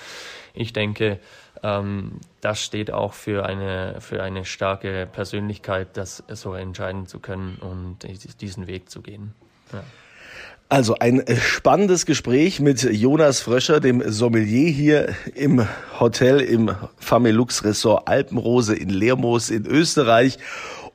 ich 0.53 0.73
denke, 0.73 1.19
ähm, 1.63 2.19
das 2.41 2.61
steht 2.61 2.91
auch 2.91 3.13
für 3.13 3.45
eine, 3.45 3.95
für 3.99 4.21
eine 4.21 4.45
starke 4.45 5.07
Persönlichkeit, 5.11 5.97
das 5.97 6.23
so 6.29 6.53
entscheiden 6.53 7.07
zu 7.07 7.19
können 7.19 7.57
und 7.59 8.07
diesen 8.41 8.67
Weg 8.67 8.89
zu 8.89 9.01
gehen. 9.01 9.33
Ja. 9.73 9.83
Also 10.69 10.95
ein 10.99 11.23
spannendes 11.39 12.05
Gespräch 12.05 12.59
mit 12.59 12.83
Jonas 12.83 13.39
Fröscher, 13.39 13.79
dem 13.79 14.03
Sommelier 14.11 14.69
hier 14.69 15.15
im 15.33 15.65
Hotel 15.97 16.41
im 16.41 16.71
Famelux 16.97 17.63
Ressort 17.63 18.09
Alpenrose 18.09 18.75
in 18.75 18.89
Lermoos 18.89 19.49
in 19.49 19.65
Österreich. 19.65 20.37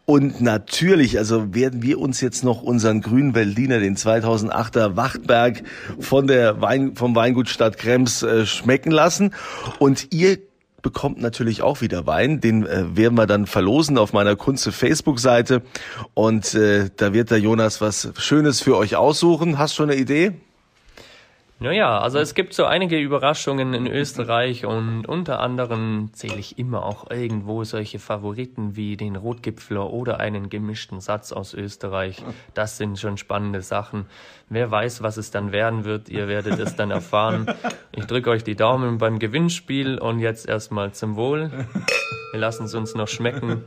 Und 0.04 0.42
natürlich, 0.42 1.16
also 1.16 1.54
werden 1.54 1.80
wir 1.80 2.00
uns 2.00 2.20
jetzt 2.20 2.44
noch 2.44 2.62
unseren 2.62 3.00
grünen 3.00 3.32
Berliner, 3.32 3.78
den 3.78 3.96
2008er 3.96 4.96
Wachtberg 4.96 5.62
von 6.00 6.26
der 6.26 6.60
Wein, 6.60 6.94
vom 6.94 7.14
Weingut 7.14 7.48
Stadt 7.48 7.78
Krems 7.78 8.22
äh, 8.22 8.44
schmecken 8.44 8.90
lassen. 8.90 9.32
Und 9.78 10.12
ihr 10.12 10.36
bekommt 10.82 11.20
natürlich 11.20 11.62
auch 11.62 11.80
wieder 11.80 12.06
Wein. 12.06 12.40
Den 12.40 12.66
äh, 12.66 12.96
werden 12.96 13.16
wir 13.16 13.26
dann 13.26 13.46
verlosen 13.46 13.98
auf 13.98 14.12
meiner 14.12 14.36
Kunze 14.36 14.72
Facebook-Seite. 14.72 15.62
Und 16.14 16.54
äh, 16.54 16.90
da 16.96 17.12
wird 17.12 17.30
der 17.30 17.38
Jonas 17.38 17.80
was 17.80 18.10
Schönes 18.18 18.60
für 18.60 18.76
euch 18.76 18.96
aussuchen. 18.96 19.58
Hast 19.58 19.74
du 19.74 19.76
schon 19.76 19.90
eine 19.90 20.00
Idee? 20.00 20.32
Naja, 21.62 22.00
also 22.00 22.18
es 22.18 22.34
gibt 22.34 22.54
so 22.54 22.64
einige 22.64 22.98
Überraschungen 22.98 23.72
in 23.72 23.86
Österreich 23.86 24.66
und 24.66 25.06
unter 25.06 25.38
anderem 25.38 26.10
zähle 26.12 26.38
ich 26.38 26.58
immer 26.58 26.84
auch 26.84 27.08
irgendwo 27.08 27.62
solche 27.62 28.00
Favoriten 28.00 28.74
wie 28.74 28.96
den 28.96 29.14
Rotgipfler 29.14 29.88
oder 29.88 30.18
einen 30.18 30.48
gemischten 30.48 31.00
Satz 31.00 31.30
aus 31.30 31.54
Österreich. 31.54 32.24
Das 32.54 32.78
sind 32.78 32.98
schon 32.98 33.16
spannende 33.16 33.62
Sachen. 33.62 34.06
Wer 34.48 34.72
weiß, 34.72 35.04
was 35.04 35.16
es 35.18 35.30
dann 35.30 35.52
werden 35.52 35.84
wird, 35.84 36.08
ihr 36.08 36.26
werdet 36.26 36.58
es 36.58 36.74
dann 36.74 36.90
erfahren. 36.90 37.46
Ich 37.92 38.06
drücke 38.06 38.30
euch 38.30 38.42
die 38.42 38.56
Daumen 38.56 38.98
beim 38.98 39.20
Gewinnspiel 39.20 39.98
und 39.98 40.18
jetzt 40.18 40.48
erstmal 40.48 40.90
zum 40.90 41.14
Wohl. 41.14 41.52
Wir 42.32 42.40
lassen 42.40 42.64
es 42.64 42.74
uns 42.74 42.96
noch 42.96 43.06
schmecken 43.06 43.62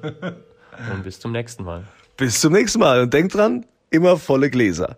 und 0.91 1.03
bis 1.05 1.21
zum 1.21 1.31
nächsten 1.31 1.63
Mal. 1.63 1.83
Bis 2.17 2.41
zum 2.41 2.51
nächsten 2.51 2.79
Mal 2.79 3.03
und 3.03 3.13
denkt 3.13 3.35
dran, 3.35 3.65
immer 3.89 4.17
volle 4.17 4.49
Gläser. 4.49 4.93